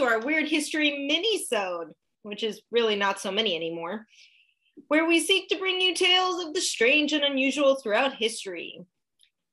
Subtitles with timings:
[0.00, 1.92] welcome back to our Weird History mini-sode,
[2.22, 4.06] which is really not so many anymore,
[4.88, 8.84] where we seek to bring you tales of the strange and unusual throughout history.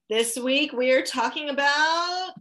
[0.09, 2.31] This week we are talking about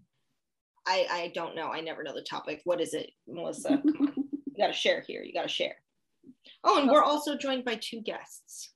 [0.88, 1.68] I I don't know.
[1.72, 2.60] I never know the topic.
[2.64, 3.78] What is it, Melissa?
[3.78, 4.14] Come on.
[4.16, 5.22] You gotta share here.
[5.22, 5.74] You gotta share.
[6.62, 8.72] Oh, and we're also joined by two guests.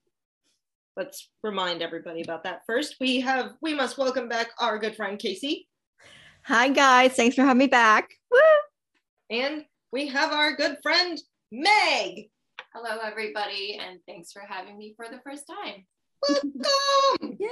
[0.96, 2.96] Let's remind everybody about that first.
[3.00, 5.68] We have we must welcome back our good friend Casey.
[6.46, 8.08] Hi guys, thanks for having me back.
[8.30, 8.38] Woo!
[9.30, 11.18] And we have our good friend
[11.52, 12.30] Meg.
[12.74, 15.86] Hello, everybody, and thanks for having me for the first time.
[16.28, 17.36] Welcome!
[17.40, 17.48] Yay!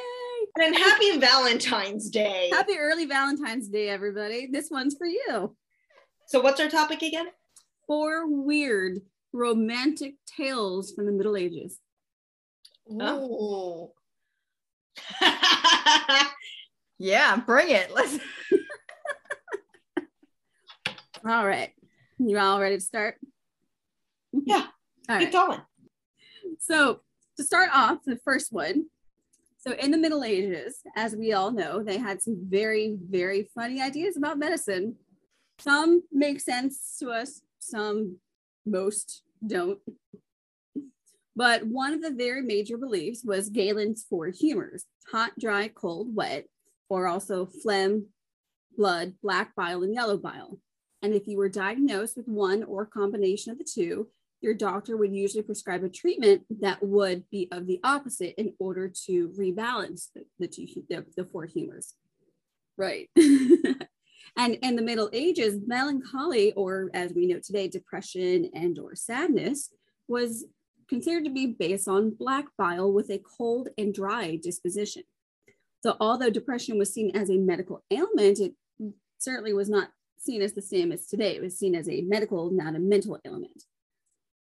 [0.60, 2.50] And happy Valentine's Day.
[2.52, 4.48] Happy early Valentine's Day, everybody.
[4.50, 5.56] This one's for you.
[6.26, 7.26] So what's our topic again?
[7.86, 9.00] Four weird
[9.32, 11.78] romantic tales from the Middle Ages.
[12.90, 13.92] Oh.
[16.98, 17.92] Yeah, bring it.
[17.94, 18.18] Let's
[21.26, 21.72] All right.
[22.18, 23.16] You all ready to start?
[24.32, 24.66] Yeah.
[25.08, 25.48] All Keep right.
[25.48, 25.60] going.
[26.60, 27.00] So,
[27.36, 28.86] to start off, the first one.
[29.58, 33.80] So, in the Middle Ages, as we all know, they had some very, very funny
[33.80, 34.96] ideas about medicine.
[35.58, 38.18] Some make sense to us, some,
[38.66, 39.78] most don't.
[41.34, 46.44] But one of the very major beliefs was Galen's four humors hot, dry, cold, wet,
[46.90, 48.08] or also phlegm,
[48.76, 50.58] blood, black bile, and yellow bile.
[51.02, 54.08] And if you were diagnosed with one or combination of the two,
[54.40, 58.88] your doctor would usually prescribe a treatment that would be of the opposite in order
[59.06, 61.94] to rebalance the, the two the, the four humors.
[62.76, 63.10] Right.
[63.16, 69.70] and in the Middle Ages, melancholy, or as we know today, depression and or sadness,
[70.06, 70.46] was
[70.88, 75.02] considered to be based on black bile with a cold and dry disposition.
[75.82, 78.54] So although depression was seen as a medical ailment, it
[79.18, 81.36] certainly was not seen as the same as today.
[81.36, 83.64] It was seen as a medical, not a mental ailment.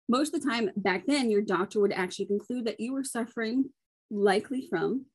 [0.09, 3.71] Most of the time back then, your doctor would actually conclude that you were suffering
[4.11, 5.07] likely from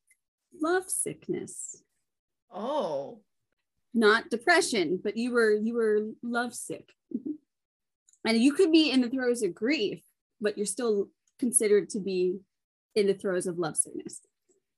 [0.60, 1.82] love sickness,
[2.52, 3.20] Oh.
[3.94, 6.90] not depression, but you were you were lovesick.
[8.26, 10.02] and you could be in the throes of grief,
[10.40, 12.40] but you're still considered to be
[12.96, 14.20] in the throes of love sickness.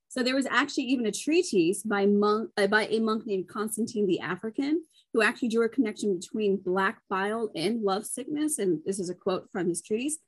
[0.09, 4.07] So there was actually even a treatise by monk uh, by a monk named Constantine
[4.07, 4.83] the African
[5.13, 8.59] who actually drew a connection between black bile and love sickness.
[8.59, 10.19] And this is a quote from his treatise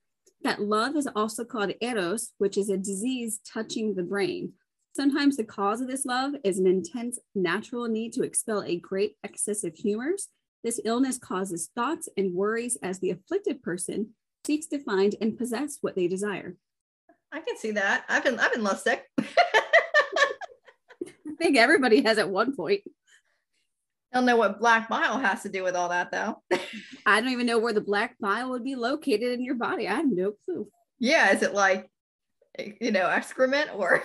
[0.45, 4.53] that love is also called eros, which is a disease touching the brain.
[4.95, 9.17] Sometimes the cause of this love is an intense natural need to expel a great
[9.25, 10.28] excess of humors.
[10.62, 14.11] This illness causes thoughts and worries as the afflicted person
[14.47, 16.56] seeks to find and possess what they desire.
[17.33, 18.05] I can see that.
[18.09, 19.03] I've been I've been love sick.
[19.19, 19.27] I
[21.39, 22.83] think everybody has at one point.
[24.15, 26.41] I don't know what black bile has to do with all that though.
[27.07, 29.89] I don't even know where the black bile would be located in your body.
[29.89, 30.69] I have no clue.
[31.01, 31.91] yeah, is it like
[32.81, 34.05] you know, excrement or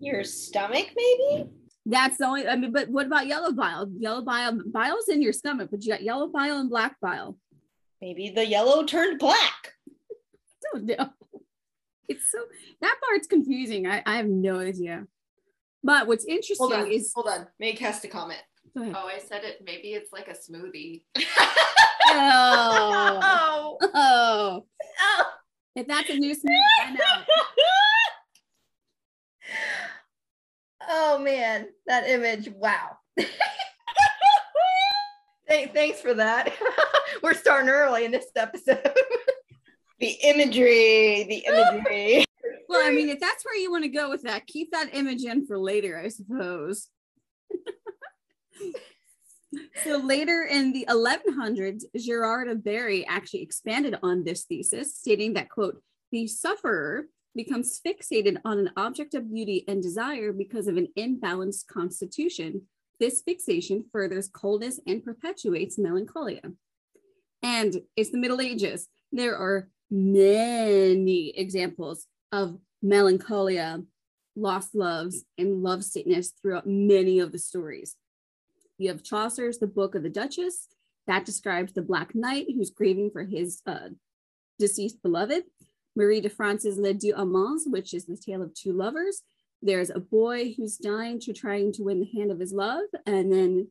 [0.00, 1.48] Your stomach, maybe?
[1.86, 3.88] That's the only, I mean, but what about yellow bile?
[3.98, 7.36] Yellow bile, bile's in your stomach, but you got yellow bile and black bile.
[8.00, 9.72] Maybe the yellow turned black.
[10.72, 11.10] don't know.
[12.08, 12.38] It's so
[12.82, 13.86] that part's confusing.
[13.86, 15.06] I, I have no idea.
[15.82, 16.90] But what's interesting Hold on.
[16.90, 17.46] is Hold on.
[17.58, 18.42] Meg has to comment.
[18.76, 18.94] Go ahead.
[18.96, 19.62] Oh, I said it.
[19.64, 21.02] Maybe it's like a smoothie.
[22.16, 24.66] Oh, oh, oh.
[25.00, 25.24] oh.
[25.74, 26.52] If that's a new smooth,
[26.82, 27.24] I'm out.
[30.86, 32.50] Oh man, that image.
[32.50, 32.98] Wow.
[35.48, 36.52] Thank- Thanks for that.
[37.22, 38.86] We're starting early in this episode.
[39.98, 42.24] the imagery, the imagery.
[42.68, 45.24] Well, I mean, if that's where you want to go with that, keep that image
[45.24, 46.88] in for later, I suppose.
[49.84, 55.48] So later in the 1100s, Gerard of Berry actually expanded on this thesis, stating that,
[55.48, 55.80] quote,
[56.10, 61.66] the sufferer becomes fixated on an object of beauty and desire because of an imbalanced
[61.66, 62.62] constitution.
[63.00, 66.42] This fixation furthers coldness and perpetuates melancholia.
[67.42, 68.88] And it's the Middle Ages.
[69.12, 73.82] There are many examples of melancholia,
[74.36, 77.96] lost loves, and love sickness throughout many of the stories.
[78.84, 80.68] You have Chaucer's The Book of the Duchess,
[81.06, 83.88] that describes the Black Knight who's grieving for his uh,
[84.58, 85.44] deceased beloved.
[85.96, 89.22] Marie de France's Les Deux Amants, which is the tale of two lovers.
[89.62, 93.32] There's a boy who's dying to trying to win the hand of his love, and
[93.32, 93.68] then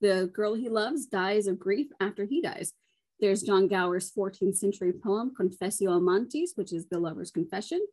[0.00, 2.74] the girl he loves dies of grief after he dies.
[3.18, 7.84] There's John Gower's 14th century poem, Confessio Amantis, which is the lover's confession.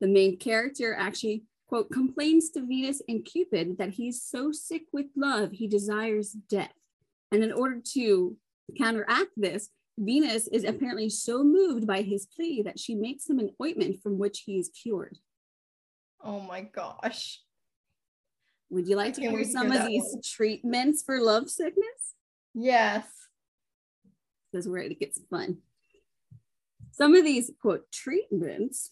[0.00, 5.06] The main character actually, quote, complains to Venus and Cupid that he's so sick with
[5.16, 6.72] love, he desires death.
[7.32, 8.36] And in order to
[8.78, 13.50] counteract this, Venus is apparently so moved by his plea that she makes him an
[13.62, 15.18] ointment from which he is cured.
[16.22, 17.40] Oh my gosh.
[18.70, 20.22] Would you like to hear some of these one.
[20.24, 22.14] treatments for love sickness?
[22.54, 23.06] Yes.
[24.52, 25.58] This is where it gets fun.
[26.90, 28.90] Some of these quote treatments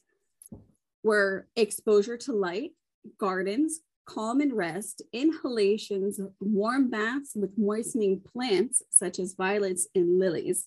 [1.02, 2.72] were exposure to light,
[3.18, 10.66] gardens, calm and rest, inhalations, warm baths with moistening plants such as violets and lilies.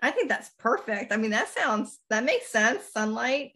[0.00, 1.12] I think that's perfect.
[1.12, 2.84] I mean, that sounds that makes sense.
[2.92, 3.52] Sunlight.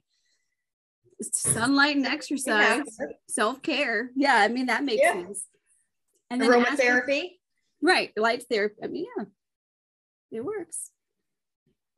[1.23, 2.13] Sunlight and Yeah.
[2.13, 4.11] exercise, self care.
[4.15, 5.25] Yeah, I mean, that makes Yeah.
[5.25, 5.47] sense.
[6.31, 7.39] And then Aromatherapy.
[7.81, 8.77] Right, light therapy.
[8.83, 9.25] I mean, yeah,
[10.31, 10.91] it works.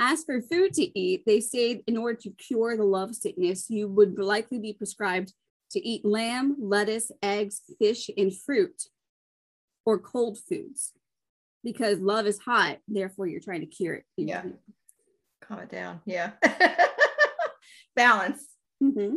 [0.00, 3.88] As for food to eat, they say in order to cure the love sickness, you
[3.88, 5.32] would likely be prescribed
[5.72, 8.84] to eat lamb, lettuce, eggs, fish, and fruit,
[9.84, 10.92] or cold foods,
[11.64, 12.78] because love is hot.
[12.86, 14.04] Therefore, you're trying to cure it.
[14.16, 14.44] Yeah.
[15.40, 16.00] Calm it down.
[16.04, 16.32] Yeah.
[17.96, 18.46] Balance.
[18.82, 19.16] Mhm.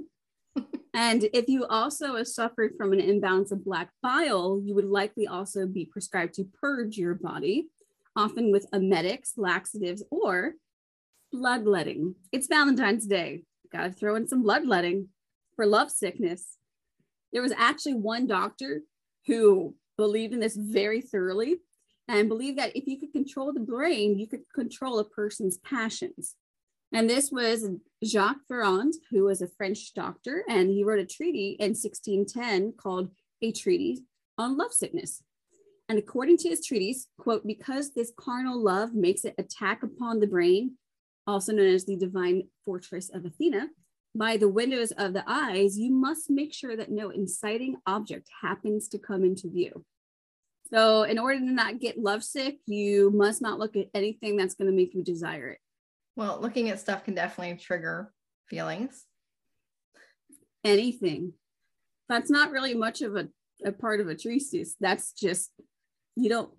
[0.93, 5.27] and if you also have suffered from an imbalance of black bile, you would likely
[5.27, 7.69] also be prescribed to purge your body,
[8.15, 10.55] often with emetics, laxatives, or
[11.31, 12.15] bloodletting.
[12.31, 13.43] It's Valentine's Day.
[13.71, 15.07] Got to throw in some bloodletting
[15.55, 16.57] for love sickness.
[17.31, 18.81] There was actually one doctor
[19.27, 21.57] who believed in this very thoroughly
[22.07, 26.35] and believed that if you could control the brain, you could control a person's passions.
[26.93, 27.69] And this was
[28.03, 33.11] Jacques Ferrand, who was a French doctor, and he wrote a treaty in 1610 called
[33.41, 34.03] A Treaty
[34.37, 35.23] on Love Sickness.
[35.87, 40.27] And according to his treatise, quote, because this carnal love makes it attack upon the
[40.27, 40.77] brain,
[41.27, 43.67] also known as the divine fortress of Athena,
[44.13, 48.89] by the windows of the eyes, you must make sure that no inciting object happens
[48.89, 49.85] to come into view.
[50.73, 54.69] So, in order to not get lovesick, you must not look at anything that's going
[54.69, 55.59] to make you desire it.
[56.15, 58.13] Well, looking at stuff can definitely trigger
[58.47, 59.05] feelings.
[60.63, 61.33] anything.
[62.09, 63.29] That's not really much of a,
[63.65, 64.75] a part of a treatise.
[64.79, 65.51] That's just
[66.15, 66.51] you don't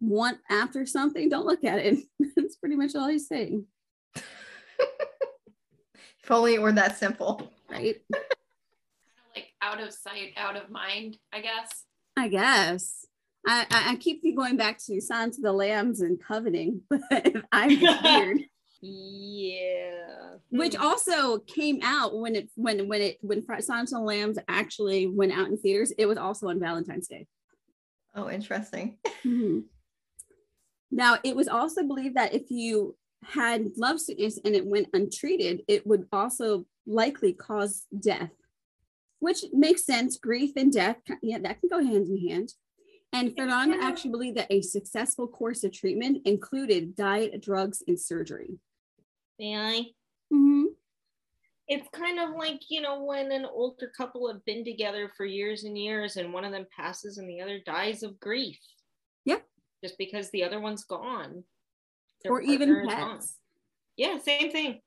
[0.00, 1.98] want after something, don't look at it.
[2.48, 3.66] That's pretty much all he's saying,
[4.16, 4.24] If
[6.30, 7.52] only it were that simple.
[7.70, 7.96] right?
[8.12, 8.30] Kind of
[9.36, 11.84] like out of sight, out of mind, I guess.
[12.16, 13.04] I guess.
[13.46, 17.78] I, I, I keep going back to Silence of the Lambs and coveting, but I'm
[18.02, 18.38] weird.
[18.80, 20.36] Yeah.
[20.50, 20.82] Which Hmm.
[20.82, 25.32] also came out when it when when it when Silence of the Lambs actually went
[25.32, 25.90] out in theaters.
[25.98, 27.26] It was also on Valentine's Day.
[28.14, 28.96] Oh, interesting.
[29.22, 29.64] Mhm.
[30.90, 35.62] Now, it was also believed that if you had love sickness and it went untreated,
[35.68, 38.30] it would also likely cause death,
[39.18, 40.16] which makes sense.
[40.16, 42.54] Grief and death, yeah, that can go hand in hand.
[43.12, 47.98] And Ferrand kind actually believed that a successful course of treatment included diet, drugs, and
[47.98, 48.58] surgery.
[49.38, 49.86] May I?
[50.32, 50.66] Mhm.
[51.68, 55.64] It's kind of like, you know, when an older couple have been together for years
[55.64, 58.58] and years and one of them passes and the other dies of grief.
[59.24, 59.46] Yep.
[59.82, 61.44] Just because the other one's gone.
[62.24, 62.88] Or even gone.
[62.88, 63.38] pets.
[63.96, 64.80] Yeah, same thing.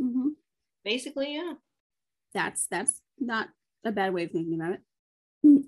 [0.00, 0.32] Mhm.
[0.84, 1.54] Basically, yeah.
[2.34, 3.48] That's that's not
[3.84, 4.80] a bad way of thinking about it.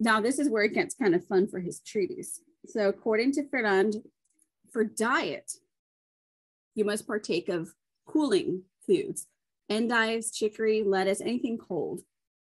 [0.00, 2.40] Now, this is where it gets kind of fun for his treatise.
[2.66, 3.96] So, according to Ferrand,
[4.72, 5.52] for diet,
[6.74, 7.74] you must partake of
[8.06, 9.26] cooling foods,
[9.68, 12.02] endives, chicory, lettuce, anything cold.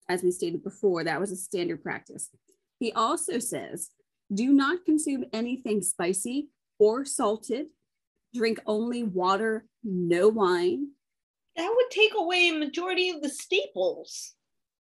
[0.08, 2.30] As we stated before, that was a standard practice.
[2.78, 3.90] He also says,
[4.34, 6.48] do not consume anything spicy
[6.78, 7.66] or salted.
[8.34, 10.88] Drink only water, no wine.
[11.56, 14.32] That would take away a majority of the staples.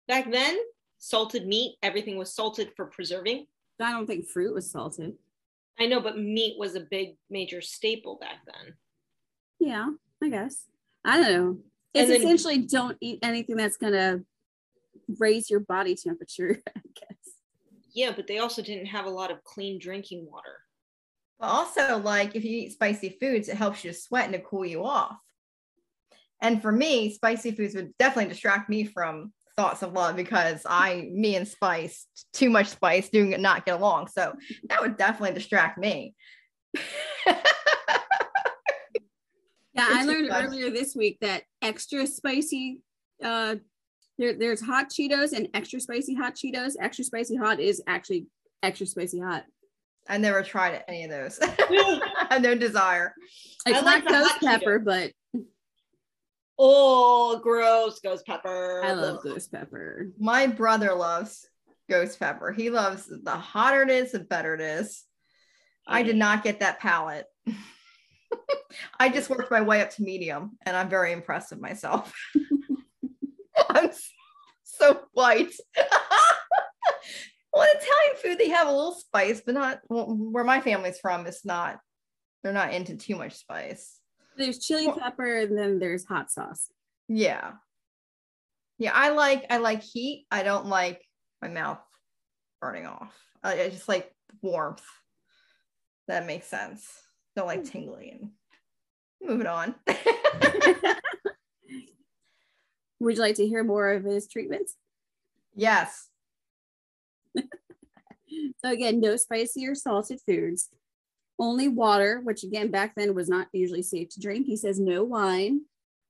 [0.07, 0.57] Back then,
[0.99, 3.47] salted meat, everything was salted for preserving.
[3.79, 5.13] I don't think fruit was salted.
[5.79, 8.75] I know, but meat was a big major staple back then.
[9.59, 9.89] Yeah,
[10.23, 10.65] I guess.
[11.03, 11.57] I don't know.
[11.93, 14.21] It's then- essentially don't eat anything that's gonna
[15.19, 17.17] raise your body temperature, I guess.
[17.93, 20.59] Yeah, but they also didn't have a lot of clean drinking water.
[21.39, 24.39] But also, like if you eat spicy foods, it helps you to sweat and to
[24.39, 25.17] cool you off.
[26.41, 31.09] And for me, spicy foods would definitely distract me from thoughts of love because I,
[31.11, 34.07] me and spice, too much spice, do not get along.
[34.07, 34.33] So
[34.69, 36.15] that would definitely distract me.
[39.73, 42.81] Yeah, I learned earlier this week that extra spicy
[43.23, 43.55] uh
[44.17, 46.73] there, there's hot Cheetos and extra spicy hot Cheetos.
[46.79, 48.27] Extra spicy hot is actually
[48.63, 49.43] extra spicy hot.
[50.09, 51.39] I never tried any of those.
[51.41, 53.13] I have no desire.
[53.65, 55.11] It's I like not ghost hot pepper, but
[56.63, 58.83] Oh, gross, ghost pepper.
[58.85, 60.11] I love ghost pepper.
[60.19, 61.47] My brother loves
[61.89, 62.51] ghost pepper.
[62.51, 65.03] He loves the hotter it is, the better it is.
[65.87, 67.25] I did not get that palate.
[68.99, 72.13] I just worked my way up to medium and I'm very impressed with myself.
[73.75, 73.89] I'm
[74.63, 75.53] so white.
[77.53, 81.25] well, Italian food, they have a little spice, but not well, where my family's from,
[81.25, 81.79] it's not,
[82.43, 83.99] they're not into too much spice.
[84.37, 86.69] There's chili Well- pepper and then there's hot sauce.
[87.07, 87.51] Yeah.
[88.77, 90.25] Yeah, I like I like heat.
[90.31, 91.05] I don't like
[91.39, 91.77] my mouth
[92.61, 93.13] burning off.
[93.43, 94.11] I, I just like
[94.41, 94.83] warmth.
[96.07, 96.89] That makes sense.
[97.35, 97.67] Don't like hmm.
[97.67, 98.31] tingling.
[99.21, 99.75] Moving on.
[103.01, 104.75] Would you like to hear more of his treatments?
[105.55, 106.07] yes.
[108.63, 110.69] So again, no spicy or salted foods.
[111.39, 114.45] Only water, which again back then was not usually safe to drink.
[114.45, 115.61] He says no wine.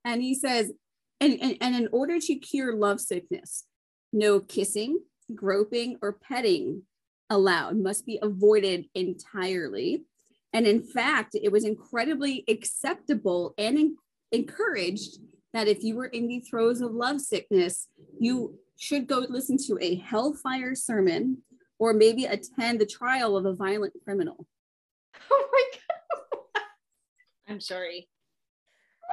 [0.03, 0.71] And he says,
[1.19, 3.65] and, and, and in order to cure love sickness,
[4.11, 4.99] no kissing,
[5.33, 6.83] groping, or petting
[7.29, 10.03] allowed, must be avoided entirely.
[10.51, 13.97] And in fact, it was incredibly acceptable and en-
[14.31, 15.19] encouraged
[15.53, 17.87] that if you were in the throes of love sickness,
[18.19, 21.37] you should go listen to a hellfire sermon
[21.77, 24.45] or maybe attend the trial of a violent criminal.
[25.33, 26.63] Oh my God.
[27.47, 28.09] I'm sorry.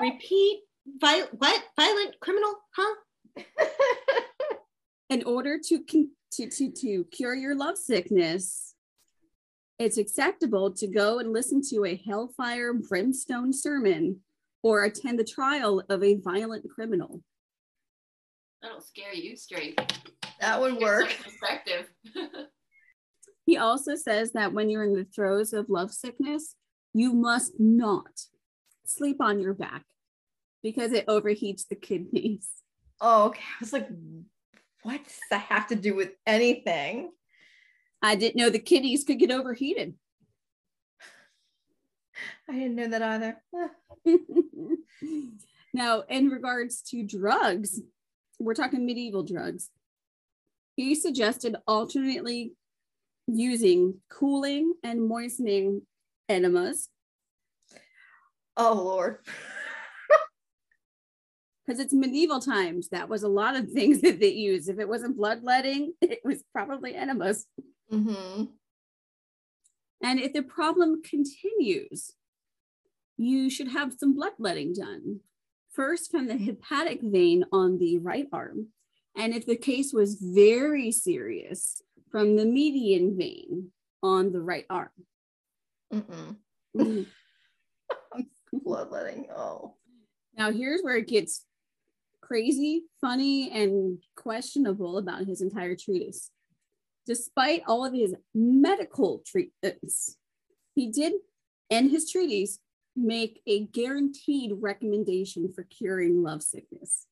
[0.01, 0.63] Repeat.
[1.01, 1.63] Viol- what?
[1.77, 2.55] Violent criminal?
[2.75, 2.95] Huh?
[5.11, 8.75] In order to, con- to, to, to cure your love sickness,
[9.79, 14.21] it's acceptable to go and listen to a hellfire brimstone sermon
[14.63, 17.23] or attend the trial of a violent criminal.
[18.63, 19.81] That'll scare you straight.
[20.41, 21.11] that would work.
[21.23, 21.89] Perspective.
[23.49, 26.55] He also says that when you're in the throes of love sickness,
[26.93, 28.11] you must not
[28.85, 29.85] sleep on your back
[30.63, 32.47] because it overheats the kidneys.
[33.01, 33.41] Oh, okay.
[33.41, 33.89] I was like,
[34.83, 37.11] what does that have to do with anything?
[38.03, 39.95] I didn't know the kidneys could get overheated.
[42.49, 43.43] I didn't know that either.
[45.73, 47.81] now, in regards to drugs,
[48.39, 49.71] we're talking medieval drugs.
[50.77, 52.53] He suggested alternately
[53.27, 55.83] using cooling and moistening
[56.29, 56.89] enemas
[58.61, 59.19] Oh Lord.
[61.65, 62.89] because it's medieval times.
[62.89, 64.69] That was a lot of things that they used.
[64.69, 67.47] If it wasn't bloodletting, it was probably enemas.
[67.89, 68.45] hmm
[70.03, 72.13] And if the problem continues,
[73.17, 75.21] you should have some bloodletting done.
[75.73, 78.69] First, from the hepatic vein on the right arm.
[79.17, 83.71] And if the case was very serious, from the median vein
[84.03, 84.89] on the right arm.
[85.93, 86.37] Mm-mm.
[88.53, 89.27] Bloodletting.
[89.35, 89.75] Oh.
[90.37, 91.45] now, here's where it gets
[92.21, 96.31] crazy, funny, and questionable about his entire treatise.
[97.09, 100.17] Despite all of his medical treatments,
[100.75, 101.15] he did,
[101.71, 102.61] in his treatise,
[102.95, 107.07] make a guaranteed recommendation for curing love sickness.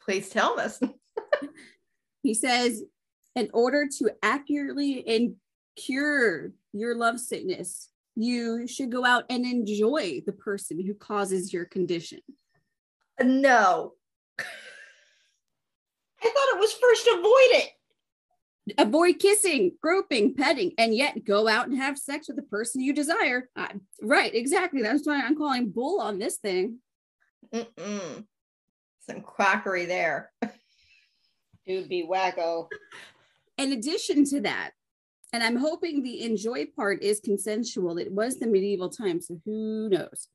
[0.00, 0.80] Please tell us.
[2.22, 2.84] He says,
[3.34, 5.34] in order to accurately and
[5.76, 11.64] cure your love sickness, you should go out and enjoy the person who causes your
[11.64, 12.20] condition.
[13.20, 13.94] no.
[14.38, 17.70] I thought it was first avoid it.
[18.78, 22.92] Avoid kissing, groping, petting, and yet go out and have sex with the person you
[22.92, 23.48] desire.
[23.56, 23.68] Uh,
[24.02, 24.82] right, exactly.
[24.82, 26.78] That's why I'm calling bull on this thing.
[27.52, 28.24] Mm-mm.
[29.00, 30.30] Some quackery there.
[31.66, 32.68] Dude, be wacko.
[33.58, 34.72] In addition to that,
[35.32, 37.98] and I'm hoping the enjoy part is consensual.
[37.98, 40.28] It was the medieval time, so who knows?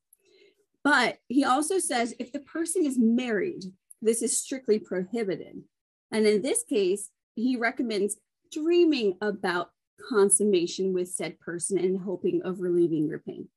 [0.82, 3.64] But he also says if the person is married,
[4.02, 5.62] this is strictly prohibited.
[6.10, 8.16] And in this case, he recommends
[8.52, 9.70] dreaming about
[10.10, 13.48] consummation with said person and hoping of relieving your pain.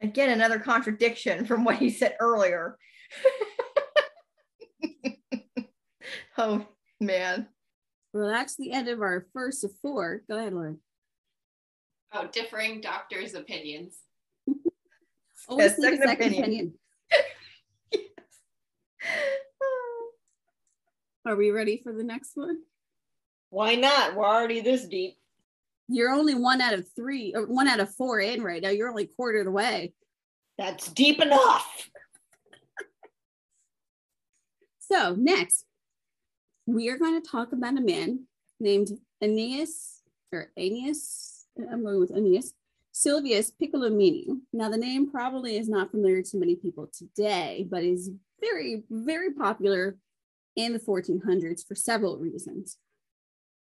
[0.00, 2.78] Again, another contradiction from what he said earlier.
[6.38, 6.66] oh
[7.00, 7.48] man.
[8.14, 10.22] Well, that's the end of our first of four.
[10.28, 10.78] Go ahead, Lauren.
[12.12, 13.98] Oh, differing doctors' opinions.
[15.48, 16.74] Always Yeah, need a second second opinion.
[17.92, 18.06] opinion.
[21.26, 22.58] Are we ready for the next one?
[23.50, 24.14] Why not?
[24.14, 25.18] We're already this deep.
[25.88, 28.70] You're only one out of three, or one out of four in right now.
[28.70, 29.92] You're only quarter of the way.
[30.56, 31.90] That's deep enough.
[34.92, 35.66] So next,
[36.66, 38.26] we are going to talk about a man
[38.58, 38.88] named
[39.22, 41.46] Aeneas or Aeneas.
[41.56, 42.54] I'm going with Aeneas
[42.92, 44.26] Silvius Piccolomini.
[44.52, 48.10] Now, the name probably is not familiar to many people today, but is
[48.40, 49.96] very, very popular
[50.56, 52.78] in the 1400s for several reasons.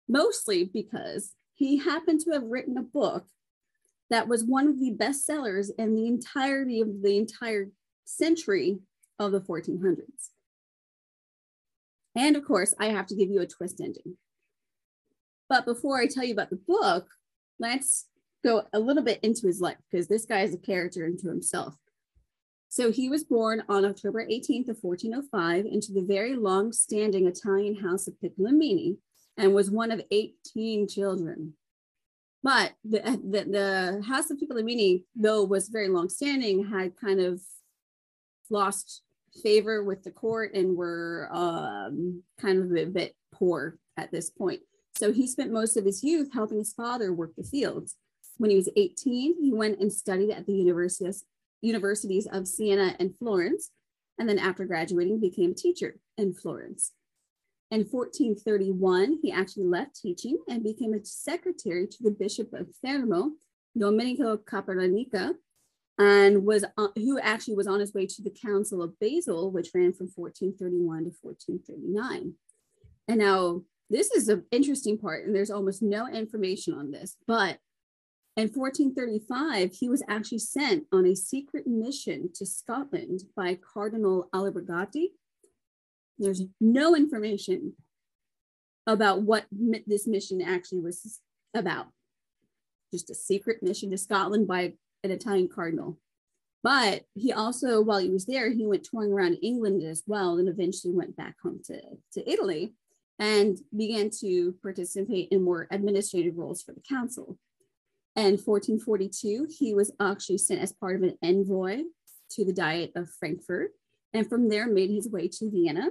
[0.07, 3.25] Mostly because he happened to have written a book
[4.09, 7.71] that was one of the best sellers in the entirety of the entire
[8.05, 8.79] century
[9.19, 10.29] of the 1400s.
[12.15, 14.17] And of course, I have to give you a twist ending.
[15.49, 17.07] But before I tell you about the book,
[17.59, 18.07] let's
[18.43, 21.75] go a little bit into his life because this guy is a character into himself.
[22.69, 28.07] So he was born on October 18th of 1405 into the very long-standing Italian house
[28.07, 28.97] of Piccolomini
[29.37, 31.53] and was one of 18 children.
[32.43, 37.41] But the, the, the house of Piccolomini, though was very long-standing, had kind of
[38.49, 39.01] lost
[39.43, 44.61] favor with the court and were um, kind of a bit poor at this point.
[44.97, 47.95] So he spent most of his youth helping his father work the fields.
[48.37, 51.23] When he was 18, he went and studied at the universities,
[51.61, 53.71] universities of Siena and Florence,
[54.19, 56.91] and then after graduating, became a teacher in Florence.
[57.69, 63.31] In 1431, he actually left teaching and became a secretary to the Bishop of Fermo,
[63.77, 65.33] Domenico Capranica,
[65.99, 69.71] and was uh, who actually was on his way to the Council of Basel, which
[69.73, 72.33] ran from 1431 to 1439.
[73.09, 77.57] And now this is an interesting part, and there's almost no information on this, but
[78.37, 85.07] in 1435, he was actually sent on a secret mission to Scotland by Cardinal Albergati.
[86.19, 87.73] There's no information
[88.85, 91.19] about what this mission actually was
[91.55, 91.87] about.
[92.93, 95.97] Just a secret mission to Scotland by an Italian cardinal.
[96.61, 100.47] But he also, while he was there, he went touring around England as well and
[100.47, 101.81] eventually went back home to,
[102.13, 102.73] to Italy
[103.17, 107.39] and began to participate in more administrative roles for the council.
[108.17, 111.83] In 1442, he was actually sent as part of an envoy
[112.31, 113.73] to the Diet of Frankfurt,
[114.11, 115.89] and from there made his way to Vienna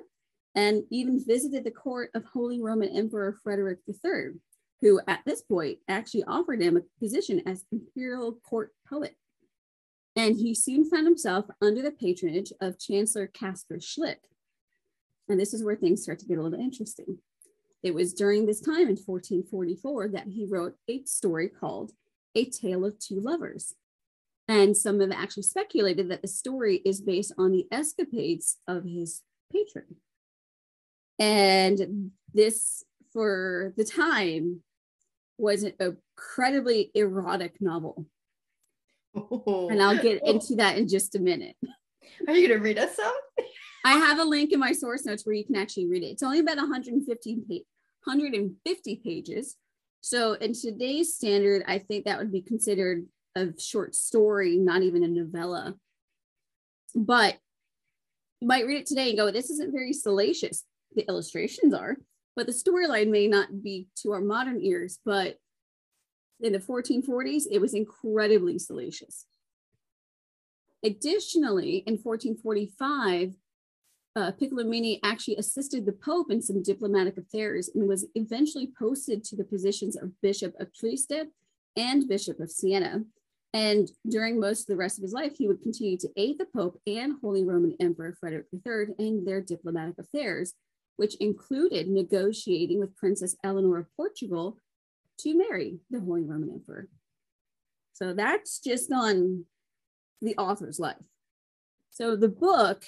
[0.56, 4.40] and even visited the court of Holy Roman Emperor Frederick III,
[4.80, 9.14] who at this point actually offered him a position as imperial court poet.
[10.16, 14.16] And he soon found himself under the patronage of Chancellor Caspar Schlick.
[15.28, 17.18] And this is where things start to get a little interesting.
[17.84, 21.92] It was during this time in 1444 that he wrote a story called
[22.36, 23.74] A Tale of Two Lovers.
[24.48, 29.22] And some have actually speculated that the story is based on the escapades of his
[29.52, 29.96] patron.
[31.18, 34.60] And this, for the time,
[35.38, 38.06] was an incredibly erotic novel.
[39.16, 39.68] Oh.
[39.70, 40.30] And I'll get oh.
[40.30, 41.56] into that in just a minute.
[42.28, 43.12] Are you going to read us some?
[43.84, 46.06] I have a link in my source notes where you can actually read it.
[46.06, 47.34] It's only about 150,
[48.04, 49.56] 150 pages.
[50.08, 55.02] So, in today's standard, I think that would be considered a short story, not even
[55.02, 55.74] a novella.
[56.94, 57.38] But
[58.40, 60.62] you might read it today and go, This isn't very salacious.
[60.94, 61.96] The illustrations are
[62.36, 65.38] but the storyline may not be to our modern ears, but
[66.40, 69.24] in the 1440s, it was incredibly salacious.
[70.84, 73.34] Additionally, in 1445,
[74.16, 79.36] uh, Piccolomini actually assisted the Pope in some diplomatic affairs and was eventually posted to
[79.36, 81.26] the positions of Bishop of Trieste
[81.76, 83.02] and Bishop of Siena.
[83.52, 86.46] And during most of the rest of his life, he would continue to aid the
[86.46, 90.54] Pope and Holy Roman Emperor Frederick III in their diplomatic affairs,
[90.96, 94.56] which included negotiating with Princess Eleanor of Portugal
[95.18, 96.88] to marry the Holy Roman Emperor.
[97.92, 99.44] So that's just on
[100.22, 100.96] the author's life.
[101.90, 102.84] So the book,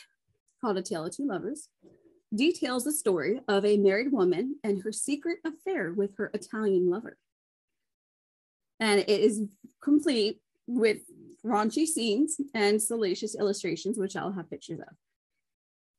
[0.61, 1.69] called A Tale of Two Lovers,
[2.35, 7.17] details the story of a married woman and her secret affair with her Italian lover.
[8.81, 9.43] And it is
[9.83, 10.99] complete with
[11.45, 14.95] raunchy scenes and salacious illustrations, which I'll have pictures of.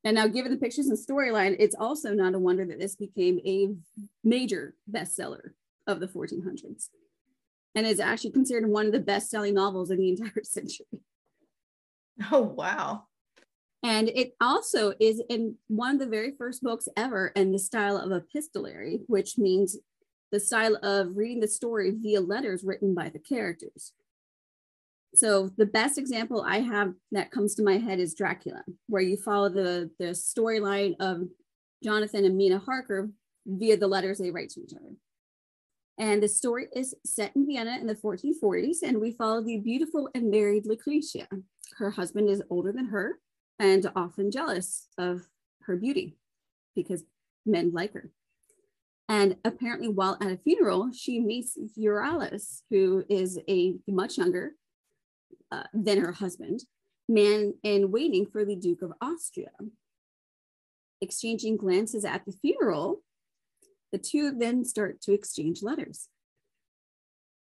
[0.03, 3.39] And now, given the pictures and storyline, it's also not a wonder that this became
[3.45, 3.75] a
[4.23, 5.51] major bestseller
[5.87, 6.89] of the 1400s
[7.75, 10.85] and is actually considered one of the best selling novels in the entire century.
[12.31, 13.03] Oh, wow.
[13.81, 17.97] And it also is in one of the very first books ever in the style
[17.97, 19.77] of epistolary, which means
[20.31, 23.93] the style of reading the story via letters written by the characters.
[25.15, 29.17] So the best example I have that comes to my head is Dracula, where you
[29.17, 31.23] follow the, the storyline of
[31.83, 33.09] Jonathan and Mina Harker
[33.47, 34.93] via the letters they write to each other.
[35.97, 40.09] And the story is set in Vienna in the 1440s, and we follow the beautiful
[40.13, 41.27] and married Lucretia.
[41.77, 43.19] Her husband is older than her
[43.59, 45.27] and often jealous of
[45.63, 46.17] her beauty
[46.75, 47.03] because
[47.45, 48.09] men like her.
[49.07, 54.51] And apparently, while at a funeral, she meets Euryalus, who is a much younger
[55.51, 56.63] uh, than her husband,
[57.07, 59.49] man in waiting for the Duke of Austria.
[61.01, 63.01] Exchanging glances at the funeral,
[63.91, 66.07] the two then start to exchange letters.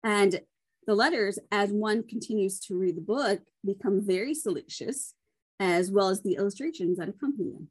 [0.03, 0.41] And
[0.89, 5.13] The letters, as one continues to read the book, become very salacious,
[5.59, 7.69] as well as the illustrations that accompany them.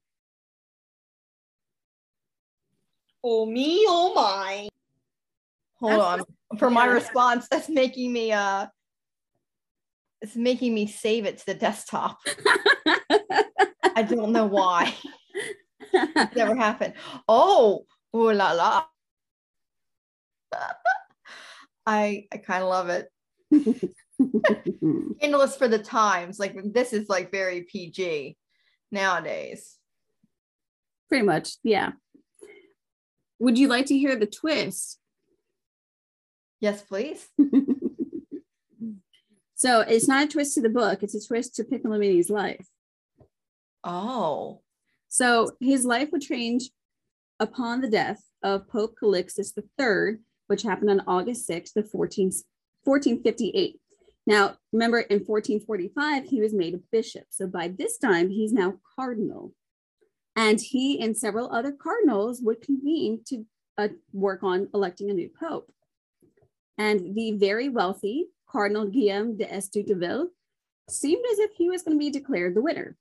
[3.24, 4.68] Oh me, oh my.
[5.81, 6.59] Hold That's- on.
[6.59, 6.92] For my yeah.
[6.92, 8.66] response, that's making me uh
[10.22, 12.18] it's making me save it to the desktop.
[13.94, 14.94] I don't know why.
[15.92, 16.94] It's never happened.
[17.29, 17.85] Oh,
[18.16, 18.85] ooh la la.
[21.87, 23.11] I I kind of love it.
[25.18, 26.38] Scandalous for the times.
[26.38, 28.37] Like this is like very PG
[28.90, 29.76] nowadays.
[31.09, 31.92] Pretty much, yeah.
[33.38, 34.98] Would you like to hear the twist?
[36.61, 37.28] Yes, please.
[39.54, 42.66] so it's not a twist to the book, it's a twist to Piccolomini's life.
[43.85, 44.61] Oh.
[45.09, 46.70] So his life would change
[47.40, 52.33] upon the death of Pope Calixtus III, which happened on August 6th of 14,
[52.85, 53.81] 1458.
[54.29, 57.25] Now, remember in 1445, he was made a bishop.
[57.31, 59.55] So by this time, he's now cardinal.
[60.37, 63.47] And he and several other cardinals would convene to
[63.79, 65.73] uh, work on electing a new pope.
[66.77, 70.27] And the very wealthy Cardinal Guillaume de Estouteville
[70.91, 72.99] seemed as if he was going to be declared the winner.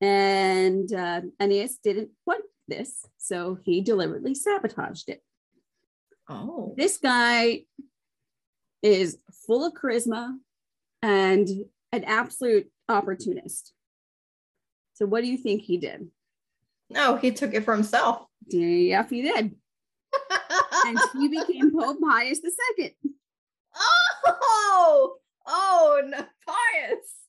[0.00, 5.22] And uh, Aeneas didn't want this, so he deliberately sabotaged it.
[6.30, 6.74] Oh.
[6.78, 7.64] This guy
[8.82, 10.36] is full of charisma
[11.02, 11.48] and
[11.92, 13.72] an absolute opportunist.
[14.94, 16.08] So, what do you think he did?
[16.90, 18.26] No, he took it for himself.
[18.48, 19.54] Yeah, he did.
[20.86, 22.40] And he became Pope Pius
[22.78, 22.96] II.
[24.26, 25.16] oh,
[25.46, 27.20] oh, no, pious.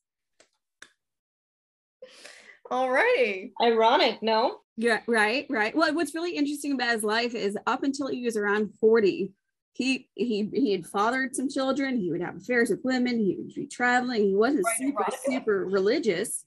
[2.72, 3.52] Alrighty.
[3.62, 4.60] Ironic, no?
[4.78, 5.76] Yeah, right, right.
[5.76, 9.32] Well, what's really interesting about his life is up until he was around 40,
[9.74, 13.54] he he he had fathered some children, he would have affairs with women, he would
[13.54, 15.20] be traveling, he wasn't Right, super, right.
[15.26, 16.46] super religious.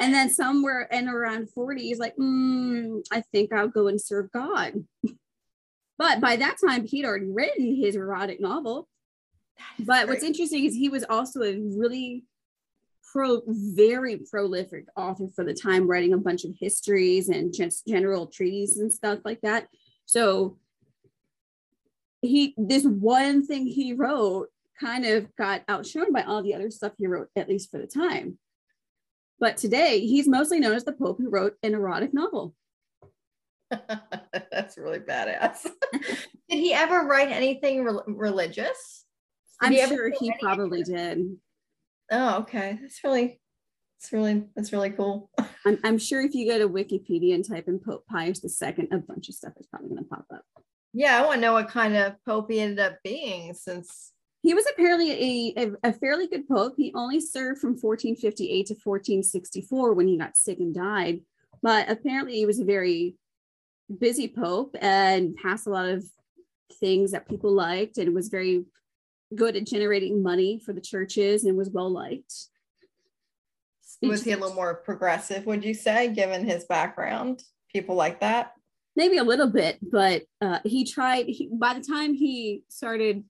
[0.00, 4.30] And then somewhere in around 40, he's like, mm, I think I'll go and serve
[4.32, 4.84] God.
[5.96, 8.88] But by that time, he'd already written his erotic novel.
[9.78, 12.24] But what's interesting is he was also a really
[13.12, 18.26] pro, very prolific author for the time, writing a bunch of histories and just general
[18.26, 19.68] treaties and stuff like that.
[20.04, 20.58] So
[22.24, 24.48] he, this one thing he wrote
[24.80, 27.86] kind of got outshone by all the other stuff he wrote, at least for the
[27.86, 28.38] time.
[29.38, 32.54] But today, he's mostly known as the Pope who wrote an erotic novel.
[34.50, 35.66] That's really badass.
[35.92, 39.04] Did he ever write anything rel- religious?
[39.60, 41.36] Did I'm he ever sure he probably did.
[42.10, 42.78] Oh, okay.
[42.80, 43.40] That's really,
[44.00, 45.30] that's really, that's really cool.
[45.64, 48.98] I'm, I'm sure if you go to Wikipedia and type in Pope Pius II, a
[48.98, 50.44] bunch of stuff is probably going to pop up.
[50.96, 54.12] Yeah, I want to know what kind of pope he ended up being since.
[54.42, 55.10] He was apparently
[55.56, 56.74] a, a, a fairly good pope.
[56.76, 61.20] He only served from 1458 to 1464 when he got sick and died.
[61.62, 63.16] But apparently, he was a very
[63.98, 66.04] busy pope and passed a lot of
[66.74, 68.64] things that people liked and was very
[69.34, 72.34] good at generating money for the churches and was well liked.
[74.02, 77.42] Was he a little more progressive, would you say, given his background?
[77.72, 78.52] People like that?
[78.96, 81.26] Maybe a little bit, but uh, he tried.
[81.26, 83.24] He, by the time he started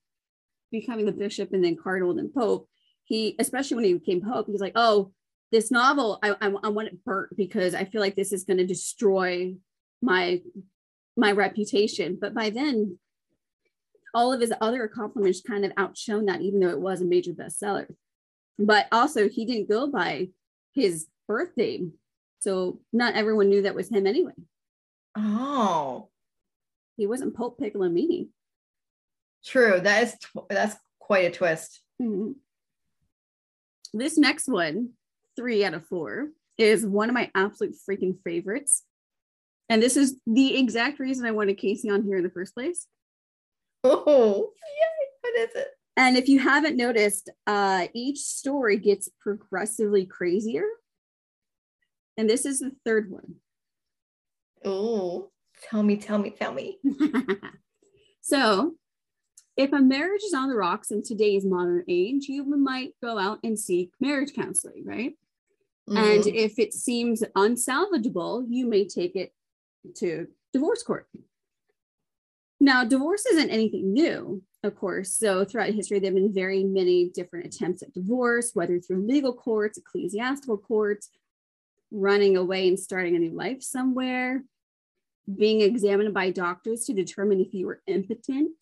[0.71, 2.69] becoming the bishop and then cardinal and pope,
[3.05, 5.13] he, especially when he became pope, he's like, "Oh,
[5.53, 8.59] this novel, I, I, I want it burnt because I feel like this is going
[8.59, 9.55] to destroy
[10.03, 10.43] my
[11.17, 12.99] my reputation." But by then,
[14.15, 17.33] all of his other accomplishments kind of outshone that, even though it was a major
[17.33, 17.87] bestseller.
[18.59, 20.29] But also, he didn't go by
[20.75, 21.95] his birth name,
[22.39, 24.33] so not everyone knew that was him anyway
[25.17, 26.09] Oh,
[26.97, 28.29] he wasn't Pope Piccolomini.
[29.45, 29.79] true.
[29.81, 31.83] That is tw- that's quite a twist.
[32.01, 32.37] Mhm.
[33.93, 34.95] This next one,
[35.37, 38.85] three out of four, is one of my absolute freaking favorites.
[39.69, 42.87] And this is the exact reason I wanted Casey on here in the first place.
[43.85, 45.09] Oh, yay!
[45.21, 45.69] What is it?
[45.97, 50.67] And if you haven't noticed, uh, each story gets progressively crazier.
[52.17, 53.37] And this is the third one.
[54.65, 55.31] Oh,
[55.63, 56.79] tell me, tell me, tell me.
[58.21, 58.75] so,
[59.57, 63.39] if a marriage is on the rocks in today's modern age, you might go out
[63.45, 65.17] and seek marriage counseling, right?
[65.89, 66.35] And Mhm.
[66.35, 69.33] if it seems unsalvageable, you may take it
[69.97, 71.09] to divorce court.
[72.59, 75.15] Now, divorce isn't anything new, of course.
[75.15, 79.35] So, throughout history, there have been very many different attempts at divorce, whether through legal
[79.35, 81.11] courts, ecclesiastical courts,
[81.91, 84.43] running away and starting a new life somewhere,
[85.33, 88.53] being examined by doctors to determine if you were impotent.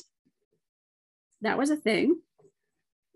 [1.40, 2.20] That was a thing.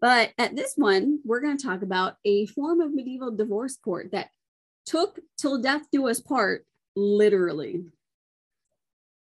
[0.00, 4.10] But at this one, we're going to talk about a form of medieval divorce court
[4.12, 4.30] that
[4.84, 7.84] took till death do us part literally.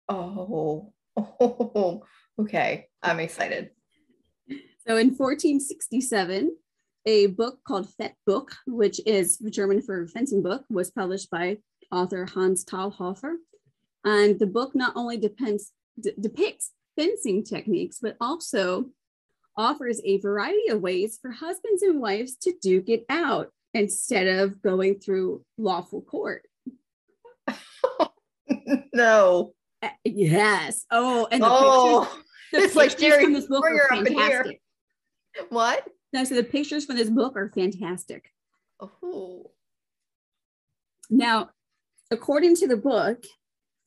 [0.09, 2.03] Oh, oh,
[2.39, 2.87] okay.
[3.01, 3.71] I'm excited.
[4.87, 6.55] So in 1467,
[7.07, 11.57] a book called Fechtbuch, which is German for fencing book, was published by
[11.91, 13.35] author Hans Talhofer.
[14.05, 18.91] And the book not only depends, d- depicts fencing techniques, but also
[19.57, 24.61] offers a variety of ways for husbands and wives to duke it out instead of
[24.61, 26.43] going through lawful court.
[28.93, 29.53] no.
[29.81, 30.85] Uh, Yes.
[30.91, 34.05] Oh, and the Oh, pictures, the it's like pictures Jerry from this book are up
[34.05, 34.29] in here.
[34.43, 34.61] fantastic.
[35.49, 35.87] what?
[36.13, 38.31] No, so the pictures from this book are fantastic.
[38.79, 39.51] Oh,
[41.09, 41.49] Now,
[42.11, 43.23] according to the book,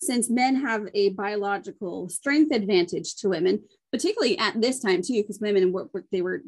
[0.00, 5.40] since men have a biological strength advantage to women, particularly at this time too, because
[5.40, 6.42] women were they were,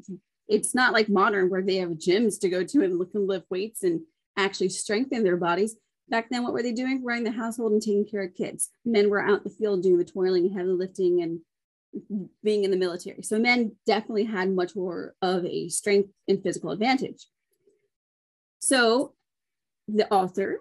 [0.48, 3.46] it's not like modern where they have gyms to go to and look and lift
[3.50, 4.00] weights and
[4.36, 5.76] actually strengthen their bodies.
[6.08, 7.04] Back then, what were they doing?
[7.04, 8.70] Running the household and taking care of kids.
[8.84, 11.40] Men were out in the field doing the toiling and heavy lifting and
[12.42, 13.22] being in the military.
[13.22, 17.26] So men definitely had much more of a strength and physical advantage.
[18.60, 19.14] So
[19.88, 20.60] the author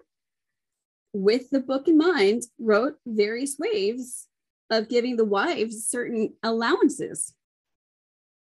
[1.12, 4.26] with the book in mind, wrote various ways
[4.70, 7.34] of giving the wives certain allowances